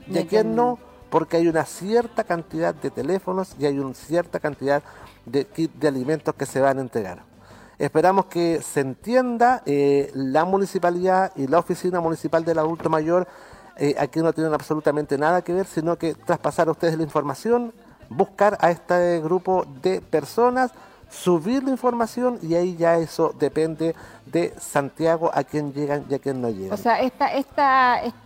y 0.07 0.19
a 0.19 0.27
quién 0.27 0.55
no, 0.55 0.79
porque 1.09 1.39
hay 1.39 1.49
una 1.49 1.65
cierta 1.65 2.23
cantidad 2.25 2.75
de 2.75 2.91
teléfonos 2.91 3.57
y 3.59 3.65
hay 3.65 3.79
una 3.79 3.95
cierta 3.95 4.41
cantidad 4.41 4.83
de 5.25 5.47
kit 5.47 5.73
de 5.73 5.89
alimentos 5.89 6.35
que 6.35 6.45
se 6.45 6.61
van 6.61 6.77
a 6.77 6.83
entregar. 6.83 7.30
Esperamos 7.81 8.27
que 8.27 8.61
se 8.61 8.81
entienda 8.81 9.63
eh, 9.65 10.11
la 10.15 10.45
municipalidad 10.45 11.33
y 11.35 11.47
la 11.47 11.59
oficina 11.59 11.99
municipal 11.99 12.45
del 12.45 12.59
adulto 12.59 12.91
mayor. 12.91 13.27
eh, 13.79 13.95
aquí 13.99 14.21
no 14.21 14.35
tienen 14.35 14.53
absolutamente 14.53 15.17
nada 15.17 15.41
que 15.41 15.55
ver, 15.55 15.67
sino 15.67 15.97
que 15.97 16.13
traspasar 16.13 16.69
a 16.69 16.73
ustedes 16.73 16.99
la 16.99 17.05
información, 17.05 17.73
buscar 18.11 18.59
a 18.61 18.71
este 18.71 19.19
grupo 19.23 19.65
de 19.81 20.03
personas, 20.03 20.73
subir 21.09 21.65
la 21.65 21.71
información 21.71 22.39
y 22.43 22.55
ahí 22.55 22.77
ya 22.77 22.99
eso 22.99 23.35
depende 23.39 23.95
de 24.27 24.53
Santiago 24.61 25.31
a 25.33 25.43
quién 25.43 25.73
llegan 25.73 26.05
y 26.11 26.15
a 26.15 26.19
quién 26.19 26.43
no 26.43 26.51
llegan. 26.51 26.75
O 26.75 26.77
sea, 26.77 27.01
esta, 27.01 27.33
esta, 27.33 28.03
esta 28.03 28.19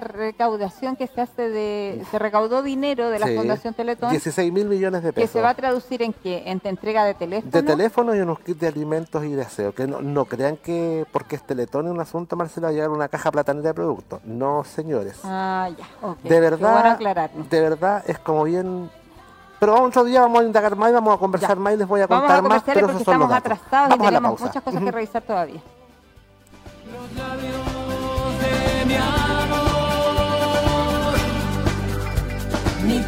recaudación 0.00 0.96
que 0.96 1.06
se 1.06 1.20
hace 1.20 1.48
de... 1.48 2.04
Se 2.10 2.18
recaudó 2.18 2.62
dinero 2.62 3.10
de 3.10 3.18
la 3.18 3.26
Sí, 3.26 3.36
Fundación 3.36 3.74
Teletón 3.74 4.10
16 4.10 4.52
mil 4.52 4.66
millones 4.66 5.02
de 5.02 5.10
que 5.10 5.20
pesos. 5.22 5.30
se 5.30 5.40
va 5.40 5.50
a 5.50 5.54
traducir 5.54 6.02
en 6.02 6.12
qué? 6.12 6.42
En 6.46 6.60
entrega 6.64 7.04
de 7.04 7.14
teléfono. 7.14 7.50
De 7.50 7.62
teléfono 7.62 8.14
y 8.14 8.20
unos 8.20 8.40
kits 8.40 8.60
de 8.60 8.68
alimentos 8.68 9.24
y 9.24 9.32
de 9.32 9.42
aseo. 9.42 9.72
Que 9.74 9.86
no, 9.86 10.00
no 10.00 10.24
crean 10.24 10.56
que 10.56 11.06
porque 11.12 11.36
es 11.36 11.42
Teletón 11.46 11.86
es 11.86 11.92
un 11.92 12.00
asunto, 12.00 12.36
Marcelo, 12.36 12.66
va 12.66 12.70
a 12.70 12.72
llegar 12.72 12.90
una 12.90 13.08
caja 13.08 13.30
platanera 13.30 13.68
de 13.68 13.74
productos. 13.74 14.20
No, 14.24 14.64
señores. 14.64 15.18
Ah, 15.24 15.68
ya, 15.76 15.86
ok. 16.06 16.18
de 16.22 16.40
verdad, 16.40 16.98
bueno 16.98 17.46
de 17.50 17.60
verdad 17.60 18.02
es 18.06 18.18
como 18.18 18.44
bien. 18.44 18.90
Pero 19.60 19.80
otro 19.82 20.04
día 20.04 20.20
vamos 20.20 20.42
a 20.42 20.44
indagar 20.44 20.76
más 20.76 20.90
y 20.90 20.92
vamos 20.94 21.14
a 21.14 21.18
conversar 21.18 21.56
Ya. 21.56 21.62
más 21.62 21.74
y 21.74 21.76
les 21.78 21.88
voy 21.88 22.00
a 22.00 22.06
Vamos 22.06 22.22
contar 22.30 22.38
a 22.38 22.48
más. 22.48 22.62
Pero 22.64 22.80
porque 22.80 22.92
los 22.92 23.00
estamos 23.00 23.32
atrasados 23.32 23.88
Vamos 23.90 24.04
y 24.06 24.08
tenemos 24.08 24.30
pausa. 24.32 24.46
muchas 24.46 24.62
cosas 24.62 24.82
que 24.82 24.90
revisar 24.90 25.22
todavía. 25.22 25.60
Mi 28.86 28.94
mi 32.86 33.00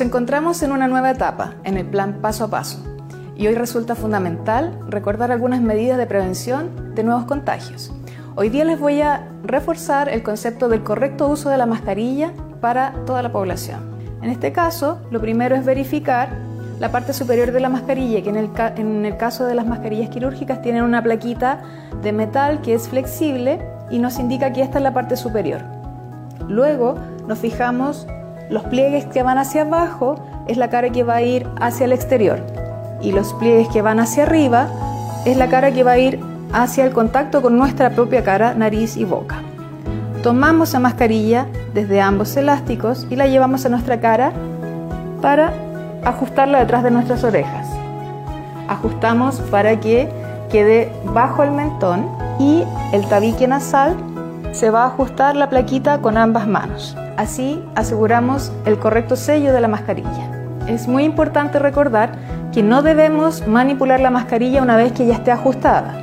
Encontramos 0.00 0.62
en 0.62 0.72
una 0.72 0.88
nueva 0.88 1.10
etapa, 1.10 1.54
en 1.62 1.76
el 1.76 1.84
plan 1.84 2.20
paso 2.22 2.44
a 2.44 2.48
paso, 2.48 2.78
y 3.36 3.46
hoy 3.46 3.54
resulta 3.54 3.94
fundamental 3.94 4.78
recordar 4.88 5.30
algunas 5.30 5.60
medidas 5.60 5.98
de 5.98 6.06
prevención 6.06 6.94
de 6.94 7.04
nuevos 7.04 7.24
contagios. 7.26 7.92
Hoy 8.34 8.48
día 8.48 8.64
les 8.64 8.80
voy 8.80 9.02
a 9.02 9.28
reforzar 9.44 10.08
el 10.08 10.22
concepto 10.22 10.68
del 10.68 10.82
correcto 10.82 11.28
uso 11.28 11.50
de 11.50 11.58
la 11.58 11.66
mascarilla 11.66 12.32
para 12.62 12.94
toda 13.04 13.22
la 13.22 13.30
población. 13.30 13.80
En 14.22 14.30
este 14.30 14.52
caso, 14.52 15.00
lo 15.10 15.20
primero 15.20 15.54
es 15.54 15.64
verificar 15.64 16.30
la 16.78 16.90
parte 16.90 17.12
superior 17.12 17.52
de 17.52 17.60
la 17.60 17.68
mascarilla, 17.68 18.22
que 18.22 18.30
en 18.30 18.36
el, 18.36 18.52
ca- 18.52 18.72
en 18.76 19.04
el 19.04 19.16
caso 19.18 19.44
de 19.44 19.54
las 19.54 19.66
mascarillas 19.66 20.08
quirúrgicas 20.08 20.62
tienen 20.62 20.82
una 20.82 21.02
plaquita 21.02 21.60
de 22.02 22.12
metal 22.12 22.62
que 22.62 22.72
es 22.72 22.88
flexible 22.88 23.60
y 23.90 23.98
nos 23.98 24.18
indica 24.18 24.52
que 24.52 24.62
esta 24.62 24.78
es 24.78 24.82
la 24.84 24.94
parte 24.94 25.16
superior. 25.16 25.60
Luego 26.48 26.94
nos 27.28 27.38
fijamos 27.38 28.06
los 28.50 28.64
pliegues 28.64 29.06
que 29.06 29.22
van 29.22 29.38
hacia 29.38 29.62
abajo 29.62 30.16
es 30.48 30.56
la 30.56 30.68
cara 30.68 30.90
que 30.90 31.04
va 31.04 31.16
a 31.16 31.22
ir 31.22 31.48
hacia 31.60 31.84
el 31.84 31.92
exterior 31.92 32.40
y 33.00 33.12
los 33.12 33.32
pliegues 33.34 33.68
que 33.68 33.80
van 33.80 34.00
hacia 34.00 34.24
arriba 34.24 34.68
es 35.24 35.36
la 35.36 35.48
cara 35.48 35.72
que 35.72 35.84
va 35.84 35.92
a 35.92 35.98
ir 35.98 36.20
hacia 36.52 36.84
el 36.84 36.92
contacto 36.92 37.42
con 37.42 37.56
nuestra 37.56 37.90
propia 37.90 38.24
cara, 38.24 38.54
nariz 38.54 38.96
y 38.96 39.04
boca. 39.04 39.36
Tomamos 40.22 40.72
la 40.72 40.80
mascarilla 40.80 41.46
desde 41.72 42.00
ambos 42.00 42.36
elásticos 42.36 43.06
y 43.08 43.16
la 43.16 43.26
llevamos 43.26 43.64
a 43.64 43.68
nuestra 43.68 44.00
cara 44.00 44.32
para 45.22 45.52
ajustarla 46.04 46.58
detrás 46.58 46.82
de 46.82 46.90
nuestras 46.90 47.22
orejas. 47.22 47.68
Ajustamos 48.68 49.40
para 49.50 49.78
que 49.78 50.08
quede 50.50 50.90
bajo 51.04 51.42
el 51.42 51.52
mentón 51.52 52.06
y 52.38 52.64
el 52.92 53.06
tabique 53.06 53.46
nasal 53.46 53.96
se 54.52 54.70
va 54.70 54.84
a 54.84 54.86
ajustar 54.88 55.36
la 55.36 55.48
plaquita 55.48 56.00
con 56.00 56.16
ambas 56.16 56.46
manos. 56.46 56.96
Así 57.16 57.62
aseguramos 57.74 58.52
el 58.64 58.78
correcto 58.78 59.16
sello 59.16 59.52
de 59.52 59.60
la 59.60 59.68
mascarilla. 59.68 60.30
Es 60.66 60.88
muy 60.88 61.04
importante 61.04 61.58
recordar 61.58 62.12
que 62.52 62.62
no 62.62 62.82
debemos 62.82 63.46
manipular 63.46 64.00
la 64.00 64.10
mascarilla 64.10 64.62
una 64.62 64.76
vez 64.76 64.92
que 64.92 65.06
ya 65.06 65.14
esté 65.14 65.30
ajustada. 65.30 65.94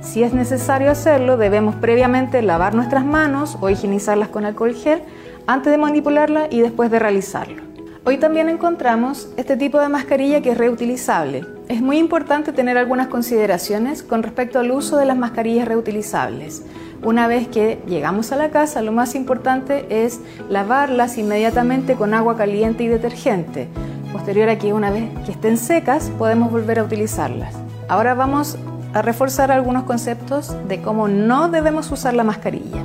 Si 0.00 0.22
es 0.22 0.34
necesario 0.34 0.90
hacerlo, 0.90 1.36
debemos 1.36 1.74
previamente 1.76 2.42
lavar 2.42 2.74
nuestras 2.74 3.04
manos 3.04 3.56
o 3.60 3.70
higienizarlas 3.70 4.28
con 4.28 4.44
alcohol 4.44 4.74
gel 4.74 5.02
antes 5.46 5.70
de 5.70 5.78
manipularla 5.78 6.48
y 6.50 6.60
después 6.60 6.90
de 6.90 6.98
realizarlo. 6.98 7.62
Hoy 8.04 8.18
también 8.18 8.50
encontramos 8.50 9.28
este 9.38 9.56
tipo 9.56 9.80
de 9.80 9.88
mascarilla 9.88 10.42
que 10.42 10.50
es 10.50 10.58
reutilizable. 10.58 11.53
Es 11.68 11.80
muy 11.80 11.96
importante 11.96 12.52
tener 12.52 12.76
algunas 12.76 13.08
consideraciones 13.08 14.02
con 14.02 14.22
respecto 14.22 14.58
al 14.58 14.70
uso 14.70 14.98
de 14.98 15.06
las 15.06 15.16
mascarillas 15.16 15.66
reutilizables. 15.66 16.62
Una 17.02 17.26
vez 17.26 17.48
que 17.48 17.80
llegamos 17.86 18.32
a 18.32 18.36
la 18.36 18.50
casa, 18.50 18.82
lo 18.82 18.92
más 18.92 19.14
importante 19.14 19.86
es 19.88 20.20
lavarlas 20.50 21.16
inmediatamente 21.16 21.94
con 21.94 22.12
agua 22.12 22.36
caliente 22.36 22.84
y 22.84 22.88
detergente. 22.88 23.68
Posterior 24.12 24.50
a 24.50 24.58
que 24.58 24.74
una 24.74 24.90
vez 24.90 25.08
que 25.24 25.32
estén 25.32 25.56
secas, 25.56 26.10
podemos 26.18 26.52
volver 26.52 26.80
a 26.80 26.84
utilizarlas. 26.84 27.54
Ahora 27.88 28.12
vamos 28.12 28.58
a 28.92 29.00
reforzar 29.00 29.50
algunos 29.50 29.84
conceptos 29.84 30.54
de 30.68 30.82
cómo 30.82 31.08
no 31.08 31.48
debemos 31.48 31.90
usar 31.90 32.12
la 32.12 32.24
mascarilla. 32.24 32.82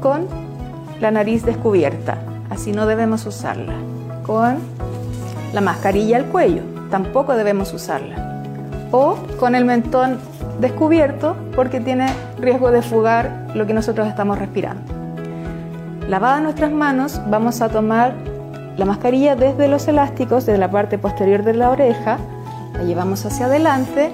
Con 0.00 0.26
la 1.00 1.12
nariz 1.12 1.44
descubierta, 1.44 2.18
así 2.50 2.72
no 2.72 2.86
debemos 2.86 3.24
usarla. 3.24 3.74
Con 4.26 4.58
la 5.52 5.60
mascarilla 5.60 6.16
al 6.16 6.26
cuello, 6.26 6.62
tampoco 6.90 7.34
debemos 7.36 7.72
usarla. 7.72 8.42
O 8.92 9.16
con 9.38 9.54
el 9.54 9.64
mentón 9.64 10.18
descubierto 10.60 11.36
porque 11.56 11.80
tiene 11.80 12.08
riesgo 12.38 12.70
de 12.70 12.82
fugar 12.82 13.48
lo 13.54 13.66
que 13.66 13.74
nosotros 13.74 14.08
estamos 14.08 14.38
respirando. 14.38 14.82
Lavadas 16.08 16.42
nuestras 16.42 16.72
manos, 16.72 17.20
vamos 17.28 17.60
a 17.62 17.68
tomar 17.68 18.14
la 18.76 18.84
mascarilla 18.84 19.36
desde 19.36 19.68
los 19.68 19.86
elásticos, 19.88 20.46
desde 20.46 20.58
la 20.58 20.70
parte 20.70 20.98
posterior 20.98 21.44
de 21.44 21.54
la 21.54 21.70
oreja, 21.70 22.18
la 22.74 22.82
llevamos 22.82 23.24
hacia 23.26 23.46
adelante 23.46 24.10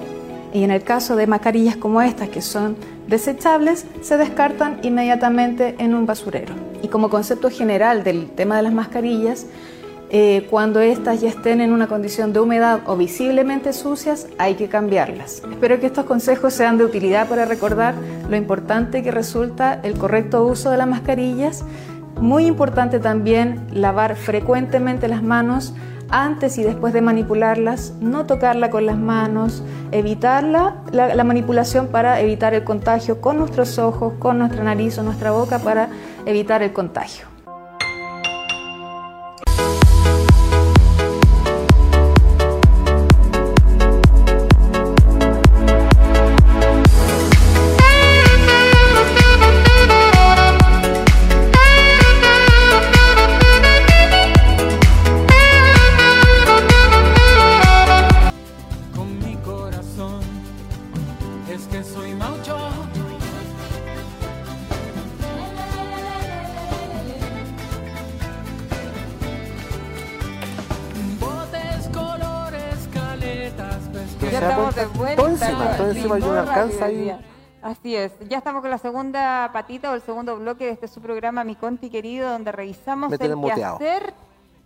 y 0.53 0.63
en 0.63 0.71
el 0.71 0.83
caso 0.83 1.15
de 1.15 1.27
mascarillas 1.27 1.75
como 1.77 2.01
estas 2.01 2.29
que 2.29 2.41
son 2.41 2.75
desechables, 3.07 3.85
se 4.01 4.17
descartan 4.17 4.79
inmediatamente 4.83 5.75
en 5.79 5.95
un 5.95 6.05
basurero. 6.05 6.53
Y 6.81 6.89
como 6.89 7.09
concepto 7.09 7.49
general 7.49 8.03
del 8.03 8.29
tema 8.29 8.57
de 8.57 8.63
las 8.63 8.73
mascarillas, 8.73 9.45
eh, 10.09 10.47
cuando 10.49 10.79
estas 10.79 11.19
ya 11.19 11.27
estén 11.27 11.59
en 11.59 11.73
una 11.73 11.87
condición 11.87 12.31
de 12.31 12.39
humedad 12.39 12.79
o 12.85 12.95
visiblemente 12.95 13.73
sucias, 13.73 14.27
hay 14.37 14.55
que 14.55 14.69
cambiarlas. 14.69 15.43
Espero 15.49 15.79
que 15.79 15.87
estos 15.87 16.05
consejos 16.05 16.53
sean 16.53 16.77
de 16.77 16.85
utilidad 16.85 17.27
para 17.27 17.45
recordar 17.45 17.93
lo 18.29 18.37
importante 18.37 19.03
que 19.03 19.11
resulta 19.11 19.79
el 19.83 19.97
correcto 19.97 20.45
uso 20.45 20.71
de 20.71 20.77
las 20.77 20.87
mascarillas. 20.87 21.65
Muy 22.21 22.45
importante 22.45 22.99
también 22.99 23.67
lavar 23.73 24.15
frecuentemente 24.15 25.09
las 25.09 25.23
manos 25.23 25.73
antes 26.09 26.57
y 26.57 26.63
después 26.63 26.93
de 26.93 27.01
manipularlas, 27.01 27.93
no 27.99 28.25
tocarla 28.25 28.69
con 28.69 28.85
las 28.85 28.97
manos, 28.97 29.61
evitarla, 29.91 30.77
la, 30.93 31.13
la 31.15 31.23
manipulación 31.25 31.87
para 31.87 32.21
evitar 32.21 32.53
el 32.53 32.63
contagio 32.63 33.19
con 33.19 33.37
nuestros 33.37 33.77
ojos, 33.77 34.13
con 34.19 34.39
nuestra 34.39 34.63
nariz 34.63 34.97
o 34.97 35.03
nuestra 35.03 35.31
boca 35.31 35.59
para 35.59 35.89
evitar 36.25 36.63
el 36.63 36.71
contagio. 36.71 37.36
Alcanza 76.63 76.85
ahí. 76.85 77.17
Así 77.61 77.95
es, 77.95 78.11
ya 78.29 78.37
estamos 78.37 78.61
con 78.61 78.69
la 78.69 78.77
segunda 78.77 79.49
patita 79.51 79.91
o 79.91 79.95
el 79.95 80.01
segundo 80.01 80.37
bloque 80.37 80.65
de 80.65 80.71
este 80.71 80.87
su 80.87 81.01
programa 81.01 81.43
Mi 81.43 81.55
Conti 81.55 81.89
Querido, 81.89 82.29
donde 82.31 82.51
revisamos 82.51 83.11
el 83.13 83.35
muteado. 83.35 83.77
quehacer 83.79 84.13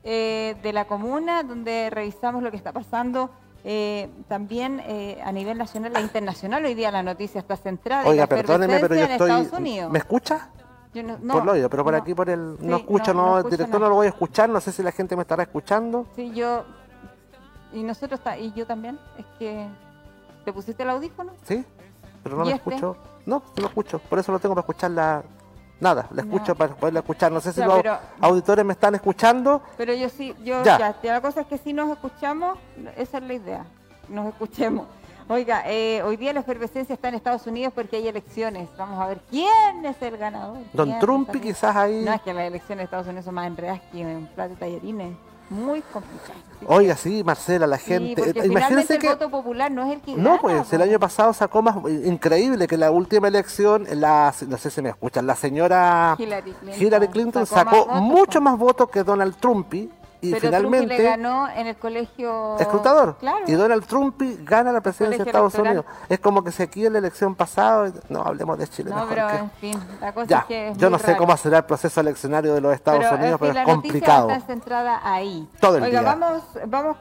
eh, 0.04 0.56
de 0.62 0.74
la 0.74 0.86
comuna, 0.86 1.44
donde 1.44 1.90
revisamos 1.90 2.44
lo 2.44 2.52
que 2.52 2.58
está 2.58 2.72
pasando 2.74 3.30
eh, 3.64 4.10
también 4.28 4.82
eh, 4.86 5.22
a 5.24 5.32
nivel 5.32 5.58
nacional 5.58 5.96
e 5.96 6.02
internacional. 6.02 6.66
Hoy 6.66 6.74
día 6.74 6.92
la 6.92 7.02
noticia 7.02 7.40
está 7.40 7.56
centrada 7.56 8.02
Oiga, 8.04 8.12
en 8.12 8.18
la 8.18 8.28
perdóneme, 8.28 8.80
pero 8.80 8.96
yo 8.96 9.02
estoy. 9.04 9.30
en 9.30 9.38
Estados 9.38 9.60
Unidos. 9.60 9.92
¿Me 9.92 10.00
escucha? 10.00 10.50
Yo 10.94 11.04
no- 11.04 11.18
no, 11.22 11.34
por 11.36 11.46
lo 11.46 11.52
oído, 11.54 11.70
pero 11.70 11.84
por 11.86 11.94
no. 11.94 12.00
aquí 12.00 12.14
por 12.14 12.30
el. 12.30 12.58
Sí, 12.60 12.66
no 12.68 12.76
escucho, 12.78 13.14
no, 13.14 13.38
el 13.40 13.50
director 13.50 13.80
no 13.80 13.88
lo 13.88 13.96
voy 13.96 14.08
a 14.08 14.10
escuchar, 14.10 14.50
no 14.50 14.60
sé 14.60 14.72
si 14.74 14.84
la 14.84 14.92
gente 14.92 15.16
me 15.16 15.22
estará 15.22 15.44
escuchando. 15.44 16.06
Sí, 16.16 16.32
yo 16.34 16.66
y 17.72 17.84
nosotros 17.84 18.20
y 18.40 18.52
yo 18.52 18.68
también. 18.68 19.00
Es 19.18 19.26
que 19.40 19.66
te 20.44 20.52
pusiste 20.52 20.84
el 20.84 20.90
audífono. 20.90 21.32
¿Sí? 21.44 21.64
Pero 22.24 22.38
no 22.38 22.44
¿Y 22.46 22.50
lo 22.50 22.56
este? 22.56 22.70
escucho. 22.70 22.98
No, 23.26 23.36
no 23.56 23.62
lo 23.62 23.68
escucho. 23.68 24.00
Por 24.00 24.20
eso 24.20 24.32
lo 24.32 24.40
tengo 24.40 24.56
para 24.56 24.62
escuchar 24.66 24.92
la. 24.92 25.24
Nada, 25.80 26.08
la 26.12 26.22
escucho 26.22 26.50
No. 26.52 26.56
para 26.56 26.76
poderla 26.76 27.00
escuchar. 27.00 27.32
No 27.32 27.40
sé 27.42 27.52
si 27.54 27.60
Ya, 27.60 27.66
los 27.66 27.78
pero- 27.78 27.98
auditores 28.20 28.64
me 28.64 28.74
están 28.74 28.94
escuchando. 28.96 29.62
Pero 29.78 29.94
yo 29.96 30.10
sí, 30.10 30.36
yo 30.44 30.64
Ya. 30.64 30.78
ya. 30.78 30.96
la 31.04 31.22
cosa 31.22 31.42
es 31.42 31.48
que 31.48 31.58
si 31.58 31.74
nos 31.74 31.90
escuchamos, 31.90 32.58
esa 32.98 33.18
es 33.18 33.24
la 33.24 33.34
idea, 33.34 33.66
nos 34.10 34.28
escuchemos. 34.28 34.86
Oiga, 35.28 35.64
eh, 35.66 36.04
hoy 36.04 36.18
día 36.18 36.34
la 36.34 36.42
efervescencia 36.42 36.94
está 36.94 37.08
en 37.08 37.16
Estados 37.16 37.48
Unidos 37.48 37.72
porque 37.74 37.96
hay 37.96 38.08
elecciones. 38.08 38.70
Vamos 38.78 39.00
a 39.00 39.08
ver 39.08 39.22
quién 39.30 39.86
es 39.86 40.00
el 40.02 40.18
ganador. 40.18 40.58
Don 40.74 40.92
el- 40.92 41.42
quizás 41.42 41.76
ahí. 41.76 42.04
No, 42.04 42.14
es 42.14 42.22
que 42.22 42.34
las 42.34 42.44
elecciones 42.46 42.80
de 42.80 42.84
Estados 42.86 43.08
Unidos 43.08 43.26
son 43.26 43.36
más 43.36 43.48
enredadas 43.48 43.82
que 43.92 44.06
un 44.06 44.28
plato 44.36 44.50
de 44.52 44.56
tallarines. 44.58 45.16
Muy 45.52 45.82
complicado. 45.82 46.40
Oiga, 46.68 46.96
sí, 46.96 47.24
Marcela, 47.24 47.68
la 47.68 47.78
Sí, 47.78 47.86
gente. 47.86 48.22
porque 48.24 48.40
eh, 48.40 48.46
Imagínense 48.46 48.94
el 48.94 49.00
que. 49.02 49.10
voto 49.10 49.30
popular 49.30 49.70
no 49.72 49.84
es 49.84 49.94
el 49.94 50.02
que 50.02 50.16
No, 50.16 50.30
gana, 50.38 50.42
pues 50.42 50.74
el 50.74 50.82
año 50.82 51.00
pasado 51.00 51.34
sacó 51.34 51.62
más 51.62 51.76
increíble 52.06 52.68
que 52.68 52.78
la 52.78 52.90
última 52.92 53.28
elección, 53.28 53.86
la, 53.96 54.34
no 54.48 54.58
sé 54.58 54.70
si 54.70 54.82
me 54.82 54.90
escuchan, 54.90 55.28
la 55.28 55.36
señora 55.36 56.16
Hillary 56.18 56.52
Clinton 56.54 56.82
Hillary 56.82 57.08
Clinton 57.10 57.46
sacó 57.46 57.72
sacó, 57.72 57.88
más 57.88 58.02
votos, 58.02 58.02
mucho 58.02 58.40
po. 58.40 58.42
más 58.44 58.58
votos 58.58 58.90
que 58.92 59.04
Donald 59.04 59.36
Trump 59.38 59.74
y 60.24 60.30
Pero 60.32 60.42
finalmente 60.42 60.86
Trump 60.88 61.00
le 61.00 61.04
ganó 61.04 61.50
en 61.50 61.68
el 61.68 61.76
colegio 61.78 62.58
escrutador. 62.60 63.18
Claro. 63.20 63.40
Y 63.48 63.54
Donald 63.54 63.86
Trump 63.88 64.22
gana 64.44 64.72
la 64.72 64.82
presidencia 64.82 65.24
de 65.24 65.30
Estados 65.30 65.54
electoral. 65.56 65.80
Unidos. 65.86 66.08
Es 66.10 66.20
como 66.20 66.44
que 66.44 66.52
si 66.52 66.62
aquí 66.62 66.86
en 66.86 66.94
la 66.94 67.00
elección 67.00 67.34
pasada, 67.36 67.92
no 68.10 68.22
hablemos 68.22 68.58
de 68.60 68.68
Chile 68.68 68.92
No, 68.92 68.98
mejor 68.98 69.10
pero 69.16 69.28
que- 69.28 69.36
en 69.38 69.52
fin, 69.52 69.80
la 70.00 70.14
cosa 70.14 70.28
Ya, 70.28 70.38
es 70.40 70.46
que 70.46 70.68
es 70.70 70.78
yo 70.78 70.90
no 70.92 71.00
sé 71.00 71.08
raro. 71.08 71.18
cómo 71.18 71.38
será 71.38 71.58
el 71.58 71.64
proceso 71.66 72.02
eleccionario 72.02 72.54
de 72.54 72.62
los 72.62 72.74
Estados 72.74 73.00
Pero, 73.04 73.16
Unidos, 73.16 73.32
en 73.34 73.38
pero 73.40 73.52
fin, 73.54 73.62
es 73.62 73.68
la 73.68 73.74
noticia 73.74 73.92
complicado. 74.00 74.30
está 74.30 74.46
centrada 74.46 75.02
ahí. 75.04 75.50
Todo 75.60 75.78
el 75.78 75.84
Oiga, 75.84 76.02
día. 76.02 76.16
vamos, 76.16 76.44
vamos, 76.68 76.98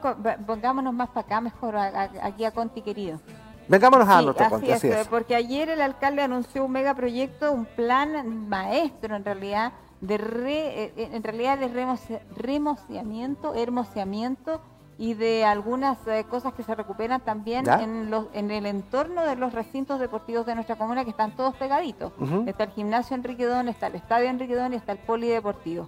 pongámonos 0.47 0.93
más 0.93 1.09
para 1.09 1.21
acá, 1.27 1.41
mejor 1.41 1.75
a- 1.75 1.87
a- 1.87 2.25
aquí 2.25 2.43
a 2.45 2.51
Conti 2.51 2.81
querido. 2.81 3.19
Vengámonos 3.67 4.09
a 4.09 4.17
Sí, 4.19 4.25
nuestro 4.25 4.45
así 4.45 4.51
conti, 4.53 4.69
es, 4.71 4.77
así 4.77 4.87
es. 4.89 5.07
porque 5.07 5.35
ayer 5.35 5.69
el 5.69 5.81
alcalde 5.81 6.23
anunció 6.23 6.65
un 6.65 6.71
megaproyecto, 6.71 7.51
un 7.53 7.65
plan 7.65 8.49
maestro 8.49 9.15
en 9.15 9.23
realidad 9.23 9.71
de 10.01 10.17
re- 10.17 10.83
eh, 10.97 11.09
en 11.13 11.23
realidad 11.23 11.57
de 11.59 11.67
remoce- 11.69 12.19
remociamiento, 12.35 13.53
hermoseamiento 13.55 14.61
y 14.97 15.15
de 15.15 15.43
algunas 15.45 15.97
eh, 16.07 16.25
cosas 16.29 16.53
que 16.53 16.61
se 16.61 16.75
recuperan 16.75 17.21
también 17.21 17.65
¿Ya? 17.65 17.81
en, 17.81 18.11
los, 18.11 18.25
en 18.33 18.51
el 18.51 18.67
entorno 18.67 19.23
de 19.25 19.35
los 19.35 19.51
recintos 19.53 19.99
deportivos 19.99 20.45
de 20.45 20.53
nuestra 20.53 20.75
comuna 20.75 21.03
que 21.05 21.09
están 21.09 21.35
todos 21.35 21.55
pegaditos. 21.55 22.11
Está 22.45 22.65
el 22.65 22.69
gimnasio 22.71 23.15
Enrique 23.15 23.45
Don, 23.45 23.67
está 23.67 23.87
el 23.87 23.95
estadio 23.95 24.29
Enrique 24.29 24.55
Don 24.55 24.73
y 24.73 24.75
está 24.75 24.91
el 24.91 24.99
polideportivo. 24.99 25.85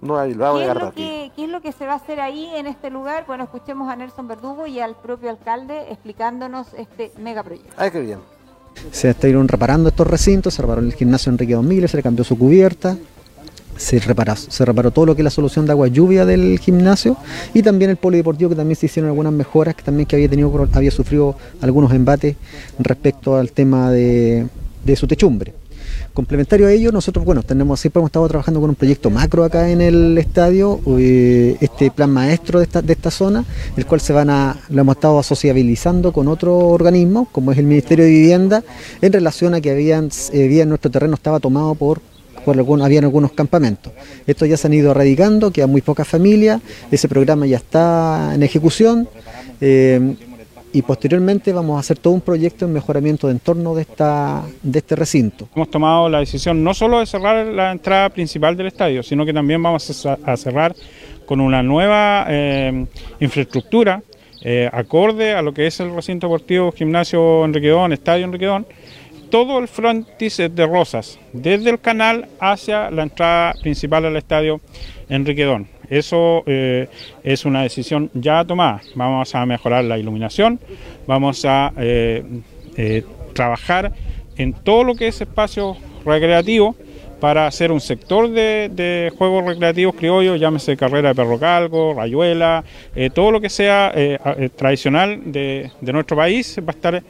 ¿Qué 0.58 0.62
es, 0.64 0.68
lo 0.68 0.74
que, 0.96 1.32
¿Qué 1.36 1.44
es 1.44 1.50
lo 1.50 1.60
que 1.60 1.70
se 1.72 1.86
va 1.86 1.92
a 1.92 1.96
hacer 1.96 2.18
ahí 2.20 2.50
en 2.56 2.66
este 2.66 2.90
lugar? 2.90 3.24
Bueno, 3.26 3.44
escuchemos 3.44 3.88
a 3.88 3.94
Nelson 3.94 4.26
Verdugo 4.26 4.66
y 4.66 4.80
al 4.80 4.96
propio 4.96 5.30
alcalde 5.30 5.92
explicándonos 5.92 6.74
este 6.74 7.12
megaproyecto. 7.18 7.72
Ay, 7.76 7.92
qué 7.92 8.00
bien. 8.00 8.18
Se 8.90 9.10
estuvieron 9.10 9.46
reparando 9.46 9.90
estos 9.90 10.08
recintos, 10.08 10.54
se 10.54 10.62
reparó 10.62 10.80
el 10.80 10.92
gimnasio 10.92 11.30
Enrique 11.30 11.54
2000, 11.54 11.88
se 11.88 11.96
le 11.98 12.02
cambió 12.02 12.24
su 12.24 12.36
cubierta, 12.36 12.96
se 13.76 13.98
reparó, 14.00 14.36
se 14.36 14.64
reparó 14.64 14.90
todo 14.90 15.06
lo 15.06 15.14
que 15.14 15.22
es 15.22 15.24
la 15.24 15.30
solución 15.30 15.66
de 15.66 15.72
agua 15.72 15.88
lluvia 15.88 16.24
del 16.24 16.58
gimnasio 16.58 17.16
y 17.52 17.62
también 17.62 17.90
el 17.90 17.96
polideportivo 17.96 18.50
que 18.50 18.56
también 18.56 18.76
se 18.76 18.86
hicieron 18.86 19.08
algunas 19.10 19.32
mejoras 19.32 19.74
que 19.74 19.82
también 19.82 20.06
que 20.06 20.16
había 20.16 20.28
tenido 20.28 20.68
había 20.72 20.90
sufrido 20.90 21.36
algunos 21.60 21.92
embates 21.92 22.36
respecto 22.78 23.36
al 23.36 23.52
tema 23.52 23.90
de, 23.90 24.46
de 24.84 24.96
su 24.96 25.06
techumbre. 25.06 25.54
Complementario 26.12 26.68
a 26.68 26.72
ello, 26.72 26.92
nosotros, 26.92 27.24
bueno, 27.24 27.42
tenemos, 27.42 27.80
siempre 27.80 27.98
hemos 27.98 28.08
estado 28.08 28.28
trabajando 28.28 28.60
con 28.60 28.70
un 28.70 28.76
proyecto 28.76 29.10
macro 29.10 29.42
acá 29.42 29.68
en 29.68 29.80
el 29.80 30.16
estadio, 30.16 30.80
eh, 30.96 31.56
este 31.60 31.90
plan 31.90 32.10
maestro 32.10 32.60
de 32.60 32.66
esta, 32.66 32.82
de 32.82 32.92
esta 32.92 33.10
zona, 33.10 33.44
el 33.76 33.84
cual 33.84 34.00
se 34.00 34.12
van 34.12 34.30
a, 34.30 34.56
lo 34.68 34.80
hemos 34.80 34.94
estado 34.94 35.20
sociabilizando 35.24 36.12
con 36.12 36.28
otro 36.28 36.56
organismo, 36.56 37.26
como 37.32 37.50
es 37.50 37.58
el 37.58 37.66
Ministerio 37.66 38.04
de 38.04 38.12
Vivienda, 38.12 38.62
en 39.00 39.12
relación 39.12 39.54
a 39.54 39.60
que 39.60 39.72
habían, 39.72 40.10
eh, 40.32 40.64
nuestro 40.66 40.88
terreno 40.88 41.14
estaba 41.14 41.40
tomado 41.40 41.74
por 41.74 42.00
por 42.44 42.56
algunos, 42.56 42.84
habían 42.84 43.04
algunos 43.04 43.32
campamentos. 43.32 43.92
Estos 44.26 44.48
ya 44.48 44.56
se 44.56 44.66
han 44.66 44.74
ido 44.74 44.90
erradicando, 44.90 45.50
quedan 45.50 45.70
muy 45.70 45.80
pocas 45.80 46.06
familias, 46.06 46.60
ese 46.90 47.08
programa 47.08 47.46
ya 47.46 47.56
está 47.56 48.32
en 48.34 48.42
ejecución 48.42 49.08
eh, 49.60 50.14
y 50.72 50.82
posteriormente 50.82 51.52
vamos 51.52 51.76
a 51.76 51.80
hacer 51.80 51.98
todo 51.98 52.12
un 52.12 52.20
proyecto 52.20 52.64
en 52.64 52.72
mejoramiento 52.72 53.28
de 53.28 53.34
entorno 53.34 53.74
de, 53.74 53.82
esta, 53.82 54.42
de 54.62 54.78
este 54.78 54.96
recinto. 54.96 55.48
Hemos 55.54 55.70
tomado 55.70 56.08
la 56.08 56.18
decisión 56.18 56.62
no 56.64 56.74
solo 56.74 57.00
de 57.00 57.06
cerrar 57.06 57.46
la 57.46 57.72
entrada 57.72 58.08
principal 58.10 58.56
del 58.56 58.66
estadio, 58.66 59.02
sino 59.02 59.24
que 59.24 59.32
también 59.32 59.62
vamos 59.62 60.06
a 60.24 60.36
cerrar 60.36 60.74
con 61.26 61.40
una 61.40 61.62
nueva 61.62 62.26
eh, 62.28 62.86
infraestructura 63.20 64.02
eh, 64.46 64.68
acorde 64.70 65.32
a 65.32 65.40
lo 65.40 65.54
que 65.54 65.66
es 65.66 65.80
el 65.80 65.94
recinto 65.94 66.26
deportivo 66.26 66.70
Gimnasio 66.70 67.46
Enriquedón, 67.46 67.94
Estadio 67.94 68.26
Enriquedón, 68.26 68.66
todo 69.34 69.58
el 69.58 69.66
frontis 69.66 70.36
de 70.36 70.64
rosas, 70.64 71.18
desde 71.32 71.68
el 71.68 71.80
canal 71.80 72.28
hacia 72.38 72.88
la 72.92 73.02
entrada 73.02 73.54
principal 73.60 74.04
al 74.04 74.16
estadio 74.16 74.60
Enriquedón. 75.08 75.66
Eso 75.90 76.44
eh, 76.46 76.86
es 77.24 77.44
una 77.44 77.64
decisión 77.64 78.12
ya 78.14 78.44
tomada. 78.44 78.80
Vamos 78.94 79.34
a 79.34 79.44
mejorar 79.44 79.82
la 79.86 79.98
iluminación, 79.98 80.60
vamos 81.08 81.44
a 81.44 81.72
eh, 81.76 82.22
eh, 82.76 83.02
trabajar 83.32 83.92
en 84.36 84.52
todo 84.52 84.84
lo 84.84 84.94
que 84.94 85.08
es 85.08 85.20
espacio 85.20 85.76
recreativo 86.06 86.76
para 87.20 87.46
hacer 87.46 87.72
un 87.72 87.80
sector 87.80 88.30
de, 88.30 88.70
de 88.72 89.12
juegos 89.16 89.44
recreativos 89.44 89.94
criollos, 89.94 90.38
llámese 90.38 90.76
carrera 90.76 91.10
de 91.10 91.14
perro 91.14 91.38
calgo, 91.38 91.94
rayuela, 91.94 92.64
eh, 92.94 93.10
todo 93.10 93.30
lo 93.30 93.40
que 93.40 93.48
sea 93.48 93.92
eh, 93.94 94.18
eh, 94.24 94.48
tradicional 94.54 95.20
de, 95.24 95.70
nuestro 95.80 96.16
país 96.16 96.58
va 96.60 96.68
a 96.68 96.70
estar 96.70 97.02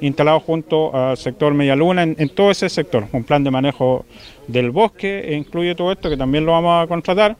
instalado 0.00 0.40
junto 0.40 0.94
al 0.94 1.16
sector 1.16 1.54
Medialuna 1.54 2.02
en, 2.02 2.16
en 2.18 2.28
todo 2.28 2.50
ese 2.50 2.68
sector. 2.68 3.06
Un 3.12 3.24
plan 3.24 3.44
de 3.44 3.50
manejo 3.50 4.04
del 4.46 4.70
bosque 4.70 5.20
e 5.20 5.34
incluye 5.34 5.74
todo 5.74 5.92
esto 5.92 6.10
que 6.10 6.16
también 6.16 6.44
lo 6.44 6.52
vamos 6.52 6.82
a 6.82 6.86
contratar 6.86 7.36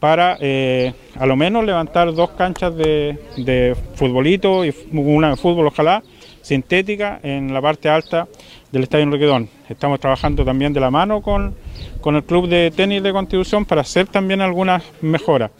para 0.00 0.38
a 0.40 1.26
lo 1.26 1.36
menos 1.36 1.62
levantar 1.62 2.14
dos 2.14 2.30
canchas 2.30 2.74
de, 2.74 3.18
de 3.36 3.76
futbolito 3.96 4.64
y 4.64 4.74
una 4.92 5.30
de 5.30 5.36
fútbol 5.36 5.66
ojalá 5.66 6.02
sintética 6.40 7.20
en 7.22 7.52
la 7.52 7.60
parte 7.60 7.88
alta 7.90 8.26
del 8.72 8.84
Estadio 8.84 9.04
Enriquedón. 9.04 9.48
Estamos 9.68 10.00
trabajando 10.00 10.44
también 10.44 10.72
de 10.72 10.80
la 10.80 10.90
mano 10.90 11.20
con, 11.22 11.54
con 12.00 12.16
el 12.16 12.24
Club 12.24 12.48
de 12.48 12.70
Tenis 12.70 13.02
de 13.02 13.12
Constitución 13.12 13.64
para 13.64 13.80
hacer 13.80 14.06
también 14.06 14.40
algunas 14.40 14.82
mejoras. 15.00 15.50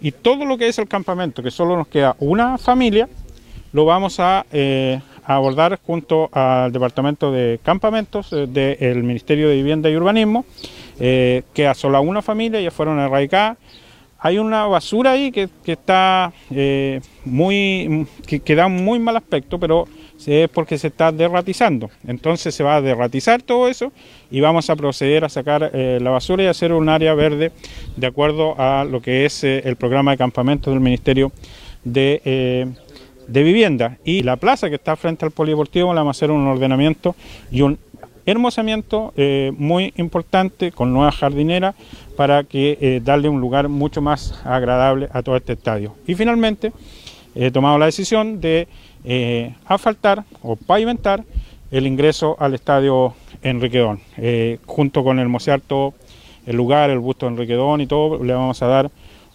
Y 0.00 0.12
todo 0.12 0.44
lo 0.44 0.58
que 0.58 0.68
es 0.68 0.78
el 0.78 0.86
campamento, 0.86 1.42
que 1.42 1.50
solo 1.50 1.76
nos 1.76 1.88
queda 1.88 2.16
una 2.20 2.58
familia, 2.58 3.08
lo 3.72 3.84
vamos 3.84 4.20
a, 4.20 4.46
eh, 4.52 5.00
a 5.24 5.34
abordar 5.34 5.78
junto 5.84 6.28
al 6.32 6.72
Departamento 6.72 7.32
de 7.32 7.60
Campamentos 7.62 8.32
eh, 8.32 8.46
del 8.46 9.02
Ministerio 9.02 9.48
de 9.48 9.56
Vivienda 9.56 9.90
y 9.90 9.96
Urbanismo, 9.96 10.44
eh, 11.00 11.42
queda 11.52 11.74
solo 11.74 12.00
una 12.00 12.22
familia, 12.22 12.60
ya 12.60 12.70
fueron 12.70 12.98
erradicadas. 12.98 13.58
Hay 14.20 14.38
una 14.38 14.66
basura 14.66 15.12
ahí 15.12 15.30
que, 15.30 15.48
que 15.64 15.72
está 15.72 16.32
eh, 16.50 17.00
muy, 17.24 18.06
que, 18.26 18.40
que 18.40 18.54
da 18.56 18.66
muy 18.66 18.98
mal 18.98 19.16
aspecto, 19.16 19.60
pero 19.60 19.86
es 20.26 20.48
porque 20.48 20.78
se 20.78 20.88
está 20.88 21.12
derratizando. 21.12 21.90
Entonces 22.06 22.54
se 22.54 22.64
va 22.64 22.76
a 22.76 22.80
derratizar 22.80 23.40
todo 23.40 23.68
eso 23.68 23.92
y 24.30 24.40
vamos 24.40 24.68
a 24.68 24.76
proceder 24.76 25.24
a 25.24 25.28
sacar 25.28 25.70
eh, 25.72 25.98
la 26.02 26.10
basura 26.10 26.42
y 26.42 26.46
hacer 26.46 26.72
un 26.72 26.88
área 26.88 27.14
verde 27.14 27.52
de 27.96 28.06
acuerdo 28.06 28.54
a 28.58 28.84
lo 28.84 29.00
que 29.00 29.24
es 29.24 29.44
eh, 29.44 29.62
el 29.64 29.76
programa 29.76 30.10
de 30.10 30.18
campamentos 30.18 30.72
del 30.72 30.80
Ministerio 30.80 31.32
de, 31.84 32.20
eh, 32.24 32.66
de 33.28 33.42
Vivienda. 33.42 33.98
Y 34.04 34.22
la 34.22 34.36
plaza 34.36 34.68
que 34.68 34.74
está 34.74 34.96
frente 34.96 35.24
al 35.24 35.30
polideportivo 35.30 35.92
le 35.92 36.00
vamos 36.00 36.16
a 36.16 36.18
hacer 36.18 36.30
un 36.30 36.46
ordenamiento 36.46 37.14
y 37.50 37.62
un 37.62 37.78
hermosamiento 38.26 39.14
muy 39.56 39.94
importante 39.96 40.70
con 40.70 40.92
nueva 40.92 41.10
jardinera 41.10 41.74
para 42.14 42.44
que 42.44 43.00
darle 43.02 43.30
un 43.30 43.40
lugar 43.40 43.70
mucho 43.70 44.02
más 44.02 44.38
agradable 44.44 45.08
a 45.14 45.22
todo 45.22 45.34
este 45.34 45.54
estadio. 45.54 45.94
Y 46.06 46.14
finalmente 46.14 46.72
he 47.34 47.50
tomado 47.50 47.78
la 47.78 47.86
decisión 47.86 48.38
de 48.38 48.68
eh, 49.04 49.54
asfaltar 49.66 50.24
o 50.42 50.56
pavimentar 50.56 51.24
el 51.70 51.86
ingreso 51.86 52.36
al 52.38 52.54
estadio 52.54 53.14
Enriquedón. 53.42 54.00
Eh, 54.16 54.58
junto 54.66 55.04
con 55.04 55.18
hermosear 55.18 55.60
todo 55.60 55.94
el 56.46 56.56
lugar, 56.56 56.90
el 56.90 56.98
busto 56.98 57.26
de 57.26 57.32
Enriquedón 57.32 57.80
y 57.80 57.86
todo, 57.86 58.22
le 58.22 58.32
vamos 58.32 58.60
a 58.62 58.66
dar 58.66 58.90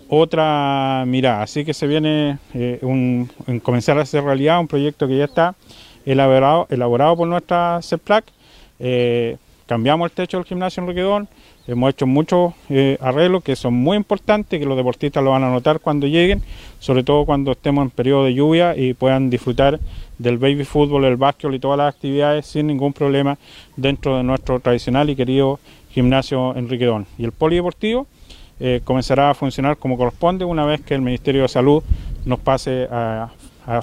otra 0.09 1.03
mirada. 1.07 1.43
Así 1.43 1.63
que 1.65 1.73
se 1.73 1.87
viene 1.87 2.37
eh, 2.53 2.79
un, 2.81 3.29
en 3.47 3.59
comenzar 3.59 3.97
a 3.97 4.01
hacer 4.01 4.23
realidad 4.23 4.59
un 4.59 4.67
proyecto 4.67 5.07
que 5.07 5.17
ya 5.17 5.25
está 5.25 5.55
elaborado, 6.05 6.67
elaborado 6.69 7.15
por 7.17 7.27
nuestra 7.27 7.79
CEPLAC. 7.81 8.25
Eh, 8.79 9.37
cambiamos 9.65 10.09
el 10.09 10.15
techo 10.15 10.37
del 10.37 10.45
gimnasio 10.45 10.81
Enriquedón, 10.83 11.27
hemos 11.67 11.89
hecho 11.89 12.05
muchos 12.05 12.53
eh, 12.69 12.97
arreglos 12.99 13.43
que 13.43 13.55
son 13.55 13.73
muy 13.73 13.97
importantes, 13.97 14.59
que 14.59 14.65
los 14.65 14.77
deportistas 14.77 15.23
lo 15.23 15.31
van 15.31 15.43
a 15.43 15.49
notar 15.49 15.79
cuando 15.79 16.07
lleguen, 16.07 16.41
sobre 16.79 17.03
todo 17.03 17.25
cuando 17.25 17.51
estemos 17.51 17.83
en 17.83 17.89
periodo 17.89 18.25
de 18.25 18.33
lluvia 18.33 18.75
y 18.75 18.93
puedan 18.93 19.29
disfrutar 19.29 19.79
del 20.17 20.37
baby 20.37 20.63
fútbol, 20.63 21.05
el 21.05 21.17
básquetbol 21.17 21.55
y 21.55 21.59
todas 21.59 21.77
las 21.77 21.93
actividades 21.93 22.45
sin 22.45 22.67
ningún 22.67 22.93
problema 22.93 23.37
dentro 23.75 24.17
de 24.17 24.23
nuestro 24.23 24.59
tradicional 24.59 25.09
y 25.09 25.15
querido 25.15 25.59
gimnasio 25.91 26.55
Enriquedón. 26.55 27.05
Y 27.17 27.25
el 27.25 27.31
polideportivo 27.31 28.07
eh, 28.59 28.81
comenzará 28.83 29.29
a 29.29 29.33
funcionar 29.33 29.77
como 29.77 29.97
corresponde 29.97 30.45
una 30.45 30.65
vez 30.65 30.81
que 30.81 30.93
el 30.93 31.01
Ministerio 31.01 31.43
de 31.43 31.47
Salud 31.47 31.83
nos 32.25 32.39
pase 32.39 32.87
a, 32.91 33.31
a 33.65 33.81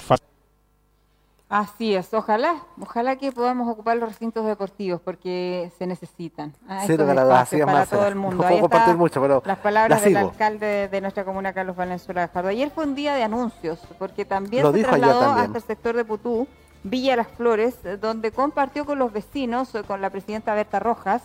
Así 1.51 1.93
es, 1.93 2.13
ojalá, 2.13 2.55
ojalá 2.79 3.17
que 3.17 3.33
podamos 3.33 3.67
ocupar 3.67 3.97
los 3.97 4.07
recintos 4.07 4.45
deportivos 4.45 5.01
porque 5.01 5.69
se 5.77 5.85
necesitan. 5.85 6.53
ah, 6.65 6.83
Sí, 6.87 6.95
la 6.95 7.05
para 7.05 7.65
más, 7.65 7.89
todo 7.89 8.07
el 8.07 8.15
no 8.15 8.21
mundo. 8.21 8.37
puedo 8.37 8.47
Ahí 8.49 8.55
está 8.55 8.61
compartir 8.69 8.95
mucho, 8.95 9.21
pero 9.21 9.43
las 9.45 9.57
palabras 9.57 9.99
la 9.99 10.05
del 10.07 10.15
alcalde 10.15 10.87
de, 10.87 11.01
nuestra 11.01 11.25
comuna, 11.25 11.51
Carlos 11.51 11.75
Valenzuela 11.75 12.21
Gajardo. 12.27 12.47
Ayer 12.47 12.71
fue 12.71 12.85
un 12.85 12.95
día 12.95 13.15
de 13.15 13.23
anuncios 13.23 13.79
porque 13.99 14.23
también 14.23 14.63
Lo 14.63 14.71
se 14.71 14.81
trasladó 14.81 15.19
también. 15.19 15.45
hasta 15.45 15.57
el 15.57 15.63
sector 15.65 15.93
de 15.97 16.05
Putú, 16.05 16.47
Villa 16.83 17.17
Las 17.17 17.27
Flores, 17.27 17.75
donde 17.99 18.31
compartió 18.31 18.85
con 18.85 18.97
los 18.97 19.11
vecinos, 19.11 19.73
con 19.87 19.99
la 19.99 20.09
presidenta 20.09 20.55
Berta 20.55 20.79
Rojas, 20.79 21.21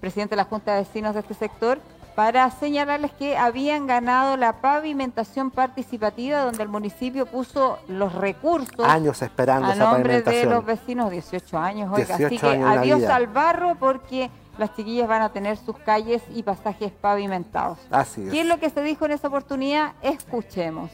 presidenta 0.00 0.32
de 0.32 0.38
la 0.38 0.44
Junta 0.46 0.72
de 0.74 0.80
Vecinos 0.80 1.14
de 1.14 1.20
este 1.20 1.34
sector, 1.34 1.78
para 2.14 2.50
señalarles 2.50 3.12
que 3.12 3.36
habían 3.36 3.86
ganado 3.86 4.36
la 4.36 4.60
pavimentación 4.60 5.50
participativa 5.50 6.40
donde 6.42 6.62
el 6.62 6.68
municipio 6.68 7.26
puso 7.26 7.78
los 7.88 8.12
recursos 8.14 8.86
Años 8.86 9.22
esperando 9.22 9.68
a 9.68 9.74
esa 9.74 9.84
nombre 9.92 10.14
de 10.16 10.22
pavimentación. 10.22 10.54
los 10.54 10.64
vecinos, 10.66 11.10
18 11.10 11.58
años, 11.58 11.90
oiga. 11.92 12.16
18 12.16 12.26
Así 12.26 12.38
que 12.38 12.46
años 12.46 12.78
adiós 12.78 13.04
al 13.04 13.26
barro 13.28 13.76
porque 13.78 14.30
las 14.58 14.74
chiquillas 14.76 15.08
van 15.08 15.22
a 15.22 15.32
tener 15.32 15.56
sus 15.56 15.78
calles 15.78 16.22
y 16.34 16.42
pasajes 16.42 16.92
pavimentados. 16.92 17.78
Así 17.90 18.22
es. 18.24 18.30
¿Qué 18.30 18.40
es 18.42 18.46
lo 18.46 18.58
que 18.58 18.68
se 18.70 18.82
dijo 18.82 19.06
en 19.06 19.12
esa 19.12 19.28
oportunidad? 19.28 19.92
Escuchemos. 20.02 20.90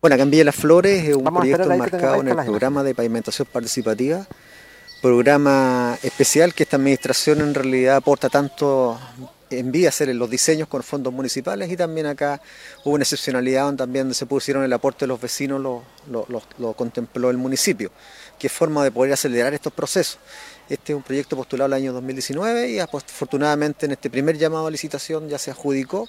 Bueno, 0.00 0.14
acá 0.14 0.22
en 0.22 0.30
Villa 0.30 0.44
Las 0.44 0.54
Flores 0.54 1.08
es 1.08 1.16
un 1.16 1.24
Vamos 1.24 1.40
a 1.40 1.42
proyecto 1.42 1.72
enmarcado 1.72 2.20
en 2.20 2.28
el 2.28 2.36
programa 2.36 2.84
de 2.84 2.94
pavimentación 2.94 3.48
participativa, 3.50 4.26
programa 5.00 5.98
especial 6.02 6.54
que 6.54 6.64
esta 6.64 6.76
administración 6.76 7.40
en 7.40 7.54
realidad 7.54 7.96
aporta 7.96 8.28
tanto 8.28 8.98
envía 9.50 9.88
a 9.88 9.90
hacer 9.90 10.14
los 10.14 10.28
diseños 10.28 10.68
con 10.68 10.82
fondos 10.82 11.12
municipales 11.12 11.70
y 11.70 11.76
también 11.76 12.06
acá 12.06 12.40
hubo 12.84 12.94
una 12.94 13.04
excepcionalidad 13.04 13.64
donde 13.64 13.78
también 13.78 14.12
se 14.12 14.26
pusieron 14.26 14.62
el 14.64 14.72
aporte 14.72 15.04
de 15.04 15.06
los 15.06 15.20
vecinos, 15.20 15.60
lo, 15.60 15.82
lo- 16.58 16.72
contempló 16.74 17.30
el 17.30 17.38
municipio, 17.38 17.90
es 18.46 18.52
forma 18.52 18.84
de 18.84 18.90
poder 18.90 19.12
acelerar 19.12 19.54
estos 19.54 19.72
procesos. 19.72 20.18
Este 20.68 20.92
es 20.92 20.96
un 20.96 21.02
proyecto 21.02 21.34
postulado 21.34 21.66
el 21.68 21.72
año 21.72 21.92
2019 21.94 22.68
y 22.70 22.78
afortunadamente 22.78 23.86
en 23.86 23.92
este 23.92 24.10
primer 24.10 24.36
llamado 24.36 24.66
a 24.66 24.70
licitación 24.70 25.28
ya 25.28 25.38
se 25.38 25.50
adjudicó. 25.50 26.06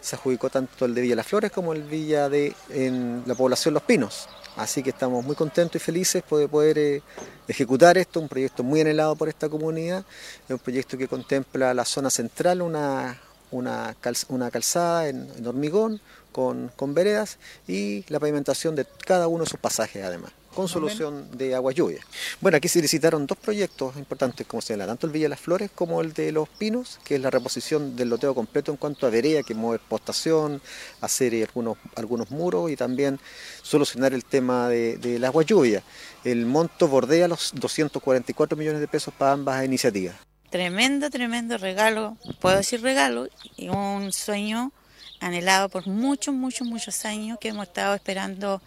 Se 0.00 0.16
adjudicó 0.16 0.50
tanto 0.50 0.84
el 0.86 0.94
de 0.94 1.02
Villa 1.02 1.14
Las 1.14 1.26
Flores 1.28 1.52
como 1.52 1.72
el 1.74 1.82
Villa 1.84 2.28
de 2.28 2.54
en 2.70 3.22
la 3.26 3.34
población 3.36 3.74
Los 3.74 3.84
Pinos. 3.84 4.28
Así 4.56 4.82
que 4.82 4.90
estamos 4.90 5.24
muy 5.24 5.36
contentos 5.36 5.76
y 5.76 5.78
felices 5.78 6.22
de 6.28 6.48
poder 6.48 6.78
eh, 6.78 7.02
ejecutar 7.48 7.96
esto, 7.96 8.20
un 8.20 8.28
proyecto 8.28 8.62
muy 8.62 8.80
anhelado 8.80 9.16
por 9.16 9.28
esta 9.28 9.48
comunidad. 9.48 10.04
Es 10.44 10.50
un 10.50 10.58
proyecto 10.58 10.98
que 10.98 11.08
contempla 11.08 11.72
la 11.72 11.84
zona 11.84 12.10
central, 12.10 12.60
una, 12.60 13.18
una, 13.50 13.94
calz- 14.02 14.26
una 14.28 14.50
calzada 14.50 15.08
en, 15.08 15.28
en 15.36 15.46
hormigón 15.46 16.00
con, 16.32 16.70
con 16.76 16.94
veredas 16.94 17.38
y 17.66 18.04
la 18.08 18.20
pavimentación 18.20 18.74
de 18.76 18.86
cada 19.06 19.28
uno 19.28 19.44
de 19.44 19.50
sus 19.50 19.60
pasajes 19.60 20.04
además, 20.04 20.32
con 20.54 20.68
solución 20.68 21.28
de 21.36 21.54
agua 21.54 21.72
lluvia. 21.72 22.00
Bueno, 22.40 22.56
aquí 22.56 22.68
se 22.68 22.82
licitaron 22.82 23.26
dos 23.26 23.38
proyectos 23.38 23.96
importantes, 23.96 24.46
como 24.46 24.60
se 24.60 24.74
llama, 24.74 24.86
tanto 24.86 25.06
el 25.06 25.12
Villa 25.12 25.28
Las 25.28 25.40
Flores 25.40 25.70
como 25.74 26.00
el 26.00 26.12
de 26.12 26.32
Los 26.32 26.48
Pinos, 26.48 26.98
que 27.04 27.16
es 27.16 27.20
la 27.20 27.30
reposición 27.30 27.96
del 27.96 28.08
loteo 28.08 28.34
completo 28.34 28.70
en 28.70 28.76
cuanto 28.76 29.06
a 29.06 29.10
vereda, 29.10 29.42
que 29.42 29.54
mueve 29.54 29.82
postación, 29.88 30.60
hacer 31.00 31.34
eh, 31.34 31.44
algunos, 31.44 31.78
algunos 31.96 32.30
muros 32.30 32.70
y 32.70 32.76
también 32.76 33.20
solucionar 33.62 34.12
el 34.12 34.24
tema 34.24 34.68
de, 34.68 34.96
del 34.96 35.24
agua 35.24 35.42
lluvia. 35.42 35.82
El 36.24 36.46
monto 36.46 36.88
bordea 36.88 37.28
los 37.28 37.52
244 37.54 38.56
millones 38.56 38.80
de 38.80 38.88
pesos 38.88 39.14
para 39.14 39.32
ambas 39.32 39.64
iniciativas. 39.64 40.16
Tremendo, 40.50 41.10
tremendo 41.10 41.58
regalo, 41.58 42.16
puedo 42.40 42.56
decir 42.56 42.82
regalo, 42.82 43.28
y 43.56 43.68
un 43.68 44.12
sueño 44.12 44.72
anhelado 45.20 45.68
por 45.68 45.86
muchos, 45.86 46.34
muchos, 46.34 46.66
muchos 46.66 47.04
años 47.04 47.38
que 47.40 47.48
hemos 47.48 47.68
estado 47.68 47.94
esperando 47.94 48.60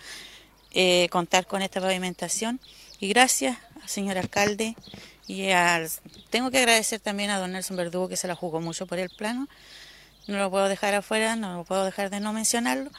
eh, 0.74 1.08
contar 1.10 1.48
con 1.48 1.62
esta 1.62 1.80
pavimentación. 1.80 2.60
Y 3.00 3.08
gracias 3.10 3.58
al 3.82 3.90
señor 3.90 4.18
alcalde 4.18 4.76
y 5.28 5.50
al, 5.52 5.90
tengo 6.30 6.52
que 6.52 6.58
agradecer 6.60 7.00
también 7.00 7.30
a 7.30 7.40
don 7.40 7.52
Nelson 7.52 7.78
Verdugo 7.78 8.10
que 8.10 8.18
se 8.18 8.28
la 8.28 8.36
jugó 8.36 8.60
mucho 8.60 8.88
por 8.88 9.00
el 9.00 9.10
plano. 9.10 9.48
No 10.28 10.38
lo 10.38 10.50
puedo 10.50 10.68
dejar 10.68 10.94
afuera, 10.94 11.36
no 11.36 11.58
lo 11.58 11.64
puedo 11.66 11.84
dejar 11.84 12.10
de 12.10 12.20
no 12.20 12.34
mencionarlo, 12.34 12.90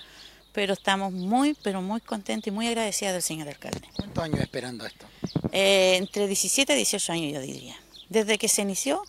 pero 0.53 0.75
estamos 0.75 1.13
muy, 1.13 1.55
pero 1.63 1.81
muy 1.81 2.01
contentos 2.01 2.49
y 2.49 2.51
muy 2.51 2.67
agradecidos 2.69 3.15
del 3.15 3.23
señor 3.23 3.49
alcalde. 3.49 3.89
¿Cuántos 3.97 4.25
años 4.25 4.41
esperando 4.41 4.85
esto? 4.87 5.07
Eh, 5.53 5.97
entre 5.97 6.27
17 6.27 6.73
y 6.73 6.77
18 6.77 7.13
años 7.13 7.33
yo 7.33 7.41
diría. 7.41 7.77
Desde 8.09 8.39
que 8.39 8.49
se 8.49 8.63
inició, 8.63 9.03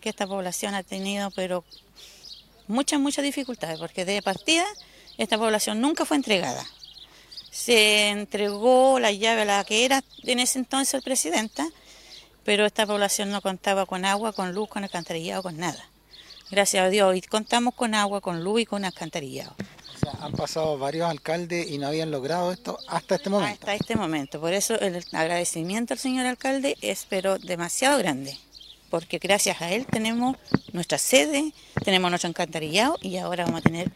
que 0.00 0.08
esta 0.08 0.26
población 0.26 0.74
ha 0.74 0.82
tenido, 0.82 1.30
pero 1.32 1.64
muchas, 2.68 3.00
muchas 3.00 3.24
dificultades, 3.24 3.78
porque 3.78 4.04
de 4.04 4.22
partida 4.22 4.64
esta 5.18 5.36
población 5.36 5.80
nunca 5.80 6.04
fue 6.04 6.16
entregada. 6.16 6.64
Se 7.52 8.08
entregó 8.08 8.98
la 8.98 9.12
llave 9.12 9.42
a 9.42 9.44
la 9.44 9.64
que 9.64 9.84
era 9.84 10.02
en 10.22 10.40
ese 10.40 10.58
entonces 10.58 11.04
presidenta, 11.04 11.68
pero 12.44 12.64
esta 12.64 12.86
población 12.86 13.30
no 13.30 13.42
contaba 13.42 13.84
con 13.84 14.06
agua, 14.06 14.32
con 14.32 14.54
luz, 14.54 14.70
con 14.70 14.84
alcantarillado, 14.84 15.42
con 15.42 15.58
nada. 15.58 15.84
Gracias 16.50 16.82
a 16.82 16.88
Dios, 16.88 17.14
y 17.14 17.20
contamos 17.20 17.74
con 17.74 17.94
agua, 17.94 18.22
con 18.22 18.42
luz 18.42 18.62
y 18.62 18.66
con 18.66 18.86
alcantarillado. 18.86 19.54
O 19.94 19.98
sea, 19.98 20.12
han 20.24 20.32
pasado 20.32 20.78
varios 20.78 21.10
alcaldes 21.10 21.70
y 21.70 21.76
no 21.76 21.88
habían 21.88 22.10
logrado 22.10 22.52
esto 22.52 22.78
hasta 22.88 23.16
este 23.16 23.28
momento. 23.28 23.52
Hasta 23.52 23.74
este 23.74 23.96
momento. 23.96 24.40
Por 24.40 24.54
eso 24.54 24.80
el 24.80 25.04
agradecimiento 25.12 25.92
al 25.92 26.00
señor 26.00 26.24
alcalde 26.24 26.78
es 26.80 27.06
pero 27.06 27.38
demasiado 27.38 27.98
grande. 27.98 28.34
Porque 28.92 29.16
gracias 29.18 29.62
a 29.62 29.70
él 29.72 29.86
tenemos 29.86 30.36
nuestra 30.74 30.98
sede, 30.98 31.54
tenemos 31.82 32.10
nuestro 32.10 32.28
encantarillado 32.28 32.98
y 33.00 33.16
ahora 33.16 33.46
vamos 33.46 33.60
a 33.60 33.62
tener 33.62 33.90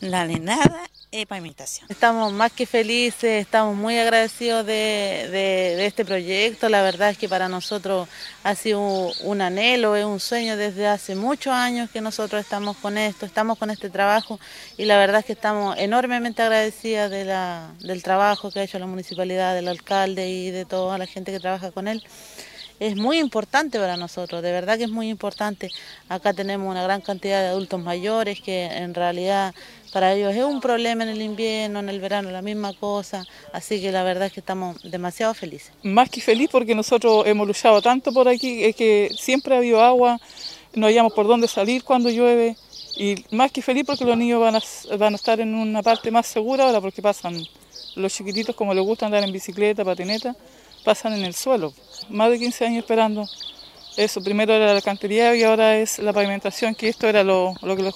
la 0.00 0.24
lenada 0.24 0.90
y 1.12 1.24
pavimentación. 1.24 1.86
Estamos 1.88 2.32
más 2.32 2.50
que 2.50 2.66
felices, 2.66 3.42
estamos 3.42 3.76
muy 3.76 3.96
agradecidos 3.96 4.66
de, 4.66 5.28
de- 5.30 5.76
de 5.76 5.86
este 5.86 6.04
proyecto. 6.04 6.68
La 6.68 6.82
verdad 6.82 7.10
es 7.10 7.18
que 7.18 7.28
para 7.28 7.48
nosotros 7.48 8.08
ha 8.42 8.56
sido 8.56 8.80
un 9.22 9.40
anhelo, 9.40 9.94
es 9.94 10.04
un 10.04 10.18
sueño 10.18 10.56
desde 10.56 10.88
hace 10.88 11.14
muchos 11.14 11.52
años 11.52 11.88
que 11.88 12.00
nosotros 12.00 12.40
estamos 12.42 12.76
con 12.78 12.98
esto, 12.98 13.26
estamos 13.26 13.56
con 13.56 13.70
este 13.70 13.88
trabajo 13.88 14.40
y 14.76 14.84
la 14.86 14.98
verdad 14.98 15.20
es 15.20 15.26
que 15.26 15.34
estamos 15.34 15.78
enormemente 15.78 16.42
agradecidas 16.42 17.08
de 17.08 17.24
la- 17.24 17.70
del 17.78 18.02
trabajo 18.02 18.50
que 18.50 18.58
ha 18.58 18.62
hecho 18.64 18.80
la 18.80 18.86
municipalidad, 18.86 19.54
del 19.54 19.68
alcalde 19.68 20.28
y 20.28 20.50
de 20.50 20.64
toda 20.64 20.98
la 20.98 21.06
gente 21.06 21.30
que 21.30 21.38
trabaja 21.38 21.70
con 21.70 21.86
él. 21.86 22.02
Es 22.80 22.96
muy 22.96 23.18
importante 23.18 23.78
para 23.78 23.98
nosotros, 23.98 24.42
de 24.42 24.52
verdad 24.52 24.78
que 24.78 24.84
es 24.84 24.90
muy 24.90 25.10
importante. 25.10 25.70
Acá 26.08 26.32
tenemos 26.32 26.70
una 26.70 26.82
gran 26.82 27.02
cantidad 27.02 27.42
de 27.42 27.48
adultos 27.48 27.78
mayores 27.78 28.40
que 28.40 28.64
en 28.64 28.94
realidad 28.94 29.54
para 29.92 30.14
ellos 30.14 30.34
es 30.34 30.42
un 30.42 30.62
problema 30.62 31.02
en 31.02 31.10
el 31.10 31.20
invierno, 31.20 31.80
en 31.80 31.90
el 31.90 32.00
verano 32.00 32.30
la 32.30 32.40
misma 32.40 32.72
cosa, 32.72 33.26
así 33.52 33.82
que 33.82 33.92
la 33.92 34.02
verdad 34.02 34.28
es 34.28 34.32
que 34.32 34.40
estamos 34.40 34.80
demasiado 34.82 35.34
felices. 35.34 35.72
Más 35.82 36.08
que 36.08 36.22
feliz 36.22 36.48
porque 36.50 36.74
nosotros 36.74 37.26
hemos 37.26 37.46
luchado 37.46 37.82
tanto 37.82 38.12
por 38.12 38.28
aquí, 38.28 38.64
es 38.64 38.74
que 38.74 39.10
siempre 39.14 39.54
ha 39.54 39.58
habido 39.58 39.82
agua, 39.82 40.18
no 40.74 40.86
hayamos 40.86 41.12
por 41.12 41.26
dónde 41.26 41.48
salir 41.48 41.84
cuando 41.84 42.08
llueve. 42.08 42.56
Y 42.96 43.26
más 43.30 43.52
que 43.52 43.60
feliz 43.60 43.84
porque 43.86 44.06
los 44.06 44.16
niños 44.16 44.40
van 44.40 44.56
a, 44.56 44.96
van 44.96 45.12
a 45.12 45.16
estar 45.16 45.38
en 45.40 45.54
una 45.54 45.82
parte 45.82 46.10
más 46.10 46.26
segura 46.26 46.64
ahora 46.64 46.80
porque 46.80 47.02
pasan, 47.02 47.42
los 47.94 48.14
chiquititos 48.14 48.56
como 48.56 48.72
les 48.72 48.84
gusta 48.84 49.04
andar 49.04 49.22
en 49.22 49.32
bicicleta, 49.32 49.84
patineta, 49.84 50.34
pasan 50.82 51.12
en 51.12 51.24
el 51.24 51.34
suelo. 51.34 51.74
Más 52.08 52.30
de 52.30 52.38
15 52.38 52.66
años 52.66 52.78
esperando 52.78 53.26
eso. 53.96 54.22
Primero 54.22 54.52
era 54.52 54.66
la 54.66 54.72
alcantarillado 54.72 55.34
y 55.34 55.42
ahora 55.42 55.78
es 55.78 55.98
la 55.98 56.12
pavimentación, 56.12 56.74
que 56.74 56.88
esto 56.88 57.08
era 57.08 57.22
lo, 57.22 57.54
lo 57.62 57.76
que 57.76 57.82
los 57.82 57.94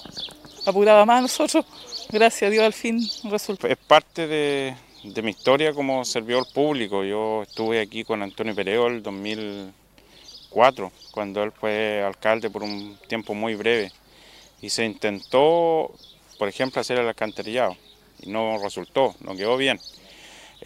apuraba 0.65 1.05
más 1.05 1.19
a 1.19 1.21
nosotros. 1.21 1.65
Gracias 2.09 2.47
a 2.47 2.51
Dios 2.51 2.63
al 2.63 2.73
fin 2.73 2.99
resultó. 3.23 3.67
Es 3.67 3.77
parte 3.77 4.27
de, 4.27 4.75
de 5.03 5.21
mi 5.21 5.31
historia 5.31 5.73
como 5.73 6.05
servidor 6.05 6.47
público. 6.53 7.03
Yo 7.03 7.43
estuve 7.43 7.81
aquí 7.81 8.03
con 8.03 8.21
Antonio 8.21 8.55
Pereo 8.55 8.87
el 8.87 9.03
2004, 9.03 10.91
cuando 11.11 11.43
él 11.43 11.51
fue 11.51 12.03
alcalde 12.03 12.49
por 12.49 12.63
un 12.63 12.97
tiempo 13.07 13.33
muy 13.33 13.55
breve. 13.55 13.91
Y 14.61 14.69
se 14.69 14.85
intentó, 14.85 15.93
por 16.39 16.47
ejemplo, 16.47 16.81
hacer 16.81 16.99
el 16.99 17.07
alcantarillado. 17.07 17.75
Y 18.21 18.29
no 18.29 18.57
resultó, 18.61 19.15
no 19.19 19.35
quedó 19.35 19.57
bien. 19.57 19.79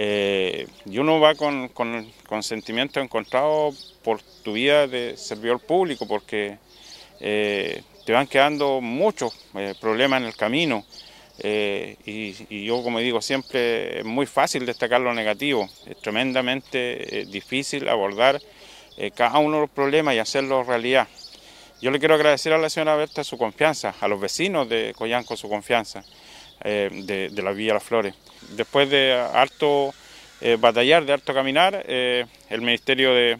Eh, 0.01 0.65
y 0.85 0.97
uno 0.97 1.19
va 1.19 1.35
con, 1.35 1.67
con, 1.67 2.09
con 2.25 2.41
sentimientos 2.41 3.03
encontrados 3.03 3.97
por 4.01 4.21
tu 4.21 4.53
vida 4.53 4.87
de 4.87 5.17
servidor 5.17 5.59
público, 5.59 6.07
porque 6.07 6.57
eh, 7.19 7.83
te 8.05 8.13
van 8.13 8.27
quedando 8.27 8.81
muchos 8.81 9.33
eh, 9.55 9.75
problemas 9.79 10.21
en 10.21 10.27
el 10.27 10.35
camino. 10.35 10.85
Eh, 11.41 11.95
y, 12.05 12.65
yo, 12.65 12.81
como 12.83 12.99
digo 12.99 13.21
siempre, 13.21 13.99
es 13.99 14.05
muy 14.05 14.25
fácil 14.25 14.65
destacar 14.65 15.01
lo 15.01 15.13
negativo, 15.13 15.69
es 15.85 15.97
tremendamente 16.01 17.25
difícil 17.29 17.87
abordar 17.87 18.41
cada 19.15 19.39
uno 19.39 19.55
de 19.55 19.61
los 19.61 19.69
problemas 19.69 20.15
y 20.15 20.19
hacerlo 20.19 20.63
realidad. 20.63 21.07
Yo 21.81 21.91
le 21.91 21.99
quiero 21.99 22.15
agradecer 22.15 22.51
a 22.51 22.57
la 22.57 22.69
señora 22.69 22.97
Berta 22.97 23.23
su 23.23 23.37
confianza, 23.37 23.95
a 24.01 24.07
los 24.09 24.19
vecinos 24.19 24.67
de 24.67 24.93
Coyanco 24.97 25.37
su 25.37 25.47
confianza, 25.47 26.03
eh, 26.61 27.29
de, 27.31 27.41
la 27.41 27.51
Villa 27.51 27.73
Las 27.73 27.83
Flores. 27.83 28.15
Después 28.55 28.89
de 28.89 29.13
harto 29.13 29.93
eh, 30.41 30.57
batallar, 30.59 31.05
de 31.05 31.13
harto 31.13 31.33
caminar, 31.33 31.83
eh, 31.87 32.25
el 32.49 32.61
Ministerio 32.61 33.13
de, 33.13 33.37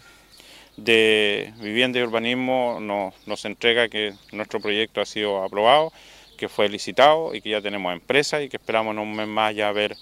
Vivienda 1.59 1.99
y 1.99 2.03
Urbanismo 2.03 2.79
nos, 2.79 3.13
nos 3.27 3.43
entrega 3.43 3.89
que 3.89 4.13
nuestro 4.31 4.61
proyecto 4.61 5.01
ha 5.01 5.05
sido 5.05 5.43
aprobado, 5.43 5.91
que 6.37 6.47
fue 6.47 6.69
licitado 6.69 7.35
y 7.35 7.41
que 7.41 7.49
ya 7.49 7.61
tenemos 7.61 7.91
empresa 7.91 8.41
y 8.41 8.47
que 8.47 8.55
esperamos 8.55 8.93
en 8.93 8.99
un 8.99 9.13
mes 9.13 9.27
más 9.27 9.53
ya 9.53 9.71
ver 9.73 9.97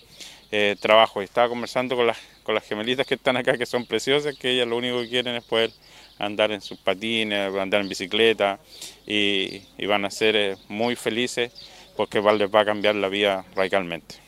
trabajo. 0.80 1.22
Estaba 1.22 1.50
conversando 1.50 1.96
con 1.96 2.06
las, 2.06 2.18
con 2.44 2.54
las 2.54 2.64
gemelitas 2.64 3.08
que 3.08 3.16
están 3.16 3.38
acá, 3.38 3.58
que 3.58 3.66
son 3.66 3.88
preciosas, 3.88 4.38
que 4.38 4.52
ellas 4.52 4.68
lo 4.68 4.78
único 4.78 5.02
que 5.02 5.10
quieren 5.10 5.36
es 5.36 5.44
poder 5.44 5.72
andar 6.20 6.52
en 6.52 6.62
sus 6.62 6.78
patines, 6.78 7.54
andar 7.56 7.82
en 7.82 7.90
bicicleta 7.90 8.60
y, 9.06 9.62
van 9.86 10.06
a 10.06 10.12
ser 10.12 10.58
muy 10.68 10.96
felices 10.96 11.52
porque 11.98 12.22
les 12.22 12.54
va 12.54 12.62
a 12.62 12.66
cambiar 12.66 12.96
la 12.96 13.10
vida 13.10 13.44
radicalmente. 13.56 14.28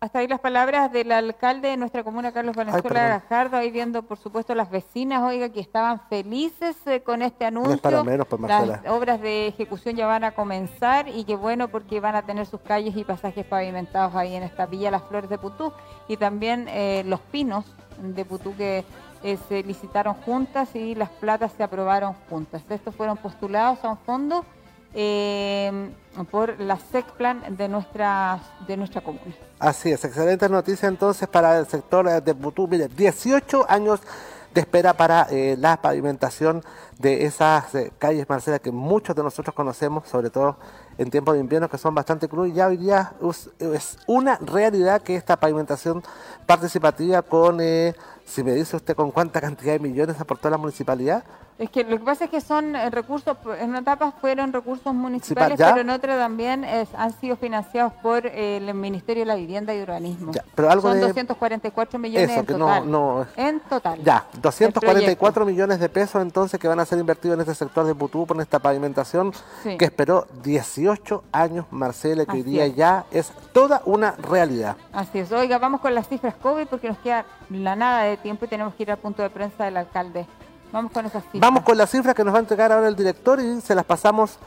Hasta 0.00 0.20
ahí 0.20 0.28
las 0.28 0.38
palabras 0.38 0.92
del 0.92 1.10
alcalde 1.10 1.70
de 1.70 1.76
nuestra 1.76 2.04
comuna, 2.04 2.30
Carlos 2.30 2.54
Valenzuela. 2.54 3.08
Gajardo, 3.08 3.56
ahí 3.56 3.72
viendo, 3.72 4.04
por 4.04 4.16
supuesto, 4.16 4.54
las 4.54 4.70
vecinas, 4.70 5.24
oiga, 5.24 5.48
que 5.48 5.58
estaban 5.58 6.00
felices 6.08 6.76
eh, 6.86 7.00
con 7.00 7.20
este 7.20 7.44
anuncio. 7.44 7.78
para 7.78 8.04
menos, 8.04 8.28
pues, 8.28 8.40
Marcela. 8.40 8.80
Las 8.84 8.92
obras 8.92 9.20
de 9.20 9.48
ejecución 9.48 9.96
ya 9.96 10.06
van 10.06 10.22
a 10.22 10.30
comenzar 10.30 11.08
y 11.08 11.24
qué 11.24 11.34
bueno 11.34 11.66
porque 11.66 11.98
van 11.98 12.14
a 12.14 12.22
tener 12.22 12.46
sus 12.46 12.60
calles 12.60 12.96
y 12.96 13.02
pasajes 13.02 13.44
pavimentados 13.44 14.14
ahí 14.14 14.36
en 14.36 14.44
esta 14.44 14.66
villa 14.66 14.92
Las 14.92 15.02
Flores 15.02 15.28
de 15.28 15.38
Putú 15.38 15.72
y 16.06 16.16
también 16.16 16.68
eh, 16.68 17.02
los 17.04 17.18
pinos 17.18 17.64
de 18.00 18.24
Putú 18.24 18.54
que 18.56 18.84
eh, 19.24 19.36
se 19.48 19.64
licitaron 19.64 20.14
juntas 20.14 20.76
y 20.76 20.94
las 20.94 21.10
platas 21.10 21.50
se 21.56 21.64
aprobaron 21.64 22.14
juntas. 22.30 22.62
Estos 22.70 22.94
fueron 22.94 23.16
postulados 23.16 23.84
a 23.84 23.90
un 23.90 23.98
fondo 23.98 24.44
eh, 24.94 25.90
por 26.30 26.58
la 26.60 26.78
SECPLAN 26.78 27.56
de 27.56 27.68
nuestra, 27.68 28.40
de 28.66 28.76
nuestra 28.76 29.00
comuna. 29.00 29.34
Así 29.58 29.90
es, 29.90 30.04
excelente 30.04 30.48
noticia 30.48 30.88
entonces 30.88 31.28
para 31.28 31.58
el 31.58 31.66
sector 31.66 32.08
eh, 32.08 32.20
de 32.20 32.34
Putú. 32.34 32.66
Mire, 32.66 32.88
18 32.88 33.66
años 33.68 34.00
de 34.54 34.62
espera 34.62 34.94
para 34.94 35.26
eh, 35.30 35.56
la 35.58 35.82
pavimentación 35.82 36.64
de 36.98 37.26
esas 37.26 37.66
calles, 37.98 38.28
Marcela, 38.28 38.58
que 38.58 38.72
muchos 38.72 39.14
de 39.14 39.22
nosotros 39.22 39.54
conocemos, 39.54 40.08
sobre 40.08 40.30
todo 40.30 40.56
en 40.96 41.10
tiempos 41.10 41.34
de 41.34 41.40
invierno, 41.40 41.68
que 41.68 41.78
son 41.78 41.94
bastante 41.94 42.28
crudos. 42.28 42.54
Ya 42.54 42.66
hoy 42.66 42.78
día 42.78 43.12
es, 43.58 43.98
una 44.06 44.36
realidad 44.38 45.02
que 45.02 45.14
esta 45.14 45.36
pavimentación 45.36 46.02
participativa 46.46 47.22
con 47.22 47.58
Si 48.24 48.42
me 48.42 48.52
dice 48.54 48.76
usted 48.76 48.96
con 48.96 49.10
cuánta 49.12 49.40
cantidad 49.40 49.74
de 49.74 49.78
millones 49.78 50.20
aportó 50.20 50.50
la 50.50 50.56
municipalidad, 50.56 51.22
Es 51.58 51.70
que 51.70 51.82
lo 51.82 51.98
que 51.98 52.04
pasa 52.04 52.26
es 52.26 52.30
que 52.30 52.40
son 52.40 52.76
eh, 52.76 52.88
recursos, 52.88 53.36
en 53.58 53.70
una 53.70 53.80
etapa 53.80 54.12
fueron 54.20 54.52
recursos 54.52 54.94
municipales, 54.94 55.56
pero 55.58 55.80
en 55.80 55.90
otra 55.90 56.16
también 56.16 56.62
es- 56.62 56.94
han 56.94 57.12
sido 57.20 57.36
financiados 57.36 57.92
por 57.94 58.26
eh, 58.26 58.58
el 58.58 58.72
Ministerio 58.74 59.22
de 59.22 59.26
la 59.26 59.34
Vivienda 59.34 59.74
y 59.74 59.82
Urbanismo. 59.82 60.30
Ya, 60.32 60.44
pero 60.54 60.70
algo 60.70 60.88
son 60.88 61.00
de- 61.00 61.06
244 61.06 61.98
millones 61.98 62.30
Eso, 62.30 62.40
en 62.40 62.46
que 62.46 62.52
no- 62.52 62.58
total. 62.60 62.90
no- 62.90 63.26
En 63.36 63.60
total. 63.60 64.02
ya, 64.04 64.26
El 64.34 64.40
244 64.40 65.44
millones 65.44 65.80
de 65.80 65.88
pesos 65.88 66.22
entonces 66.22 66.60
que 66.60 66.68
van 66.68 66.78
a 66.78 66.84
ser 66.84 66.98
invertidos 67.00 67.34
en 67.34 67.40
este 67.40 67.56
sector 67.56 67.84
de 67.84 67.94
Putupo, 67.94 68.34
en 68.34 68.40
esta 68.40 68.60
pavimentación 68.60 69.32
Sí. 69.64 69.76
que 69.76 69.84
esperó 69.86 70.28
18 70.44 71.24
años, 71.32 71.66
Marcela, 71.72 72.24
que 72.24 72.32
hoy 72.36 72.42
día 72.44 72.66
es. 72.66 72.76
ya 72.76 73.04
es 73.10 73.32
toda 73.52 73.82
una 73.84 74.12
realidad. 74.12 74.76
Así 74.92 75.18
es. 75.18 75.32
Oiga, 75.32 75.58
vamos 75.58 75.80
con 75.80 75.92
las 75.92 76.08
cifras 76.08 76.36
COVID 76.36 76.68
porque 76.68 76.88
nos 76.88 76.98
queda 76.98 77.24
la 77.50 77.74
nada 77.74 78.04
de 78.04 78.16
tiempo 78.16 78.44
y 78.44 78.48
tenemos 78.48 78.74
que 78.74 78.84
ir 78.84 78.92
al 78.92 78.98
punto 78.98 79.22
de 79.22 79.30
prensa 79.30 79.64
del 79.64 79.76
alcalde. 79.76 80.24
Vamos 80.72 80.92
con 80.92 81.06
esas 81.06 81.22
cifras. 81.24 81.40
Vamos 81.40 81.62
con 81.62 81.78
las 81.78 81.90
cifras 81.90 82.14
que 82.14 82.24
nos 82.24 82.34
va 82.34 82.38
a 82.38 82.40
entregar 82.40 82.72
ahora 82.72 82.88
el 82.88 82.96
director 82.96 83.40
y 83.40 83.60
se 83.60 83.74
las 83.74 83.84
pasamos 83.84 84.38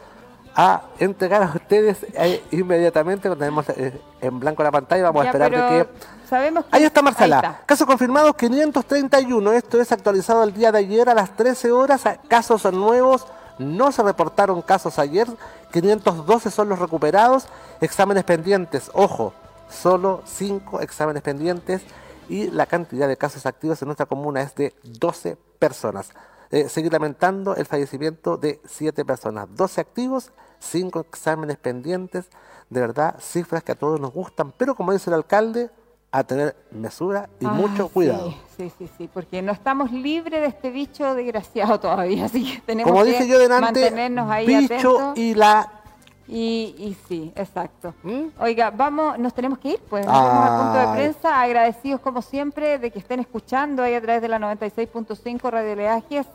a 0.55 0.81
entregar 0.99 1.43
a 1.43 1.45
ustedes 1.55 2.05
eh, 2.13 2.43
inmediatamente 2.51 3.29
cuando 3.29 3.39
tenemos 3.43 3.69
eh, 3.69 3.99
en 4.19 4.39
blanco 4.39 4.63
la 4.63 4.71
pantalla. 4.71 5.03
Vamos 5.03 5.23
Ya, 5.23 5.29
a 5.29 5.31
esperar 5.31 5.51
de 5.51 5.57
pero 5.57 5.69
que... 5.69 6.27
Sabemos 6.29 6.65
que... 6.65 6.75
Ahí 6.75 6.83
está 6.83 7.01
Marcela. 7.01 7.39
Ahí 7.39 7.45
está. 7.51 7.65
Casos 7.65 7.87
confirmados 7.87 8.35
531. 8.35 9.53
Esto 9.53 9.79
es 9.81 9.91
actualizado 9.91 10.43
el 10.43 10.53
día 10.53 10.71
de 10.71 10.79
ayer 10.79 11.09
a 11.09 11.13
las 11.13 11.35
13 11.35 11.71
horas. 11.71 12.03
Casos 12.27 12.65
nuevos. 12.73 13.25
No 13.59 13.91
se 13.91 14.03
reportaron 14.03 14.61
casos 14.61 14.99
ayer. 14.99 15.27
512 15.71 16.51
son 16.51 16.69
los 16.69 16.79
recuperados. 16.79 17.45
Exámenes 17.79 18.23
pendientes. 18.23 18.91
Ojo, 18.93 19.33
solo 19.69 20.21
5 20.25 20.81
exámenes 20.81 21.21
pendientes. 21.21 21.81
Y 22.29 22.49
la 22.49 22.65
cantidad 22.65 23.07
de 23.07 23.17
casos 23.17 23.45
activos 23.45 23.81
en 23.81 23.87
nuestra 23.87 24.05
comuna 24.05 24.41
es 24.41 24.55
de 24.55 24.73
12 24.83 25.37
personas. 25.59 26.11
Eh, 26.49 26.67
seguir 26.69 26.91
lamentando 26.91 27.55
el 27.55 27.65
fallecimiento 27.65 28.37
de 28.37 28.59
7 28.65 29.05
personas. 29.05 29.47
12 29.55 29.81
activos, 29.81 30.31
5 30.59 30.99
exámenes 31.01 31.57
pendientes. 31.57 32.29
De 32.69 32.79
verdad, 32.81 33.15
cifras 33.19 33.63
que 33.63 33.73
a 33.73 33.75
todos 33.75 33.99
nos 33.99 34.13
gustan. 34.13 34.51
Pero 34.57 34.75
como 34.75 34.93
dice 34.93 35.09
el 35.09 35.15
alcalde, 35.15 35.69
a 36.11 36.23
tener 36.25 36.55
mesura 36.71 37.29
y 37.39 37.45
Ah, 37.45 37.49
mucho 37.51 37.87
cuidado. 37.87 38.33
Sí, 38.57 38.71
sí, 38.77 38.89
sí, 38.97 39.09
porque 39.11 39.41
no 39.41 39.53
estamos 39.53 39.91
libres 39.91 40.41
de 40.41 40.47
este 40.47 40.69
bicho 40.69 41.15
desgraciado 41.15 41.79
todavía, 41.79 42.25
así 42.25 42.53
que 42.53 42.61
tenemos 42.61 42.91
Como 42.91 43.03
que 43.05 43.11
dije 43.11 43.27
yo 43.27 43.39
delante, 43.39 43.81
mantenernos 43.81 44.29
ahí 44.29 44.45
bicho 44.45 44.95
atentos. 44.99 45.17
y 45.17 45.33
la... 45.35 45.80
Y, 46.27 46.75
y, 46.77 46.97
sí, 47.07 47.31
exacto. 47.35 47.93
¿Mm? 48.03 48.27
Oiga, 48.39 48.71
vamos, 48.71 49.19
nos 49.19 49.33
tenemos 49.33 49.59
que 49.59 49.69
ir, 49.69 49.79
pues 49.89 50.05
nos 50.05 50.13
vamos 50.13 50.49
al 50.49 50.63
punto 50.63 50.79
de 50.79 50.95
prensa, 50.95 51.41
agradecidos 51.41 51.99
como 51.99 52.21
siempre 52.21 52.79
de 52.79 52.91
que 52.91 52.99
estén 52.99 53.19
escuchando 53.19 53.83
ahí 53.83 53.95
a 53.95 54.01
través 54.01 54.21
de 54.21 54.29
la 54.29 54.39
96.5 54.39 55.49
Radio 55.49 55.75
Leajes, 55.75 56.27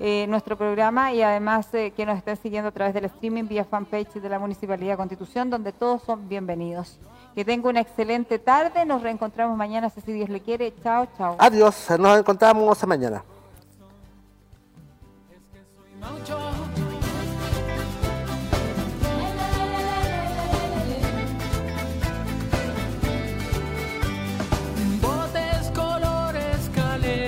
eh, 0.00 0.26
nuestro 0.28 0.56
programa 0.56 1.12
y 1.12 1.22
además 1.22 1.66
eh, 1.72 1.92
que 1.96 2.06
nos 2.06 2.18
estén 2.18 2.36
siguiendo 2.36 2.68
a 2.68 2.72
través 2.72 2.94
del 2.94 3.06
streaming 3.06 3.48
vía 3.48 3.64
fanpage 3.64 4.14
de 4.14 4.28
la 4.28 4.38
Municipalidad 4.38 4.92
de 4.92 4.96
Constitución, 4.96 5.50
donde 5.50 5.72
todos 5.72 6.02
son 6.02 6.28
bienvenidos. 6.28 6.98
Que 7.34 7.44
tenga 7.44 7.68
una 7.68 7.80
excelente 7.80 8.38
tarde, 8.38 8.84
nos 8.84 9.02
reencontramos 9.02 9.56
mañana, 9.56 9.90
si 9.90 10.12
Dios 10.12 10.28
le 10.28 10.40
quiere. 10.40 10.72
Chao, 10.82 11.06
chao. 11.16 11.36
Adiós, 11.38 11.88
nos 11.98 12.18
encontramos 12.18 12.86
mañana. 12.86 13.24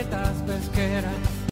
aletas 0.01 0.43
pesqueras. 0.47 1.30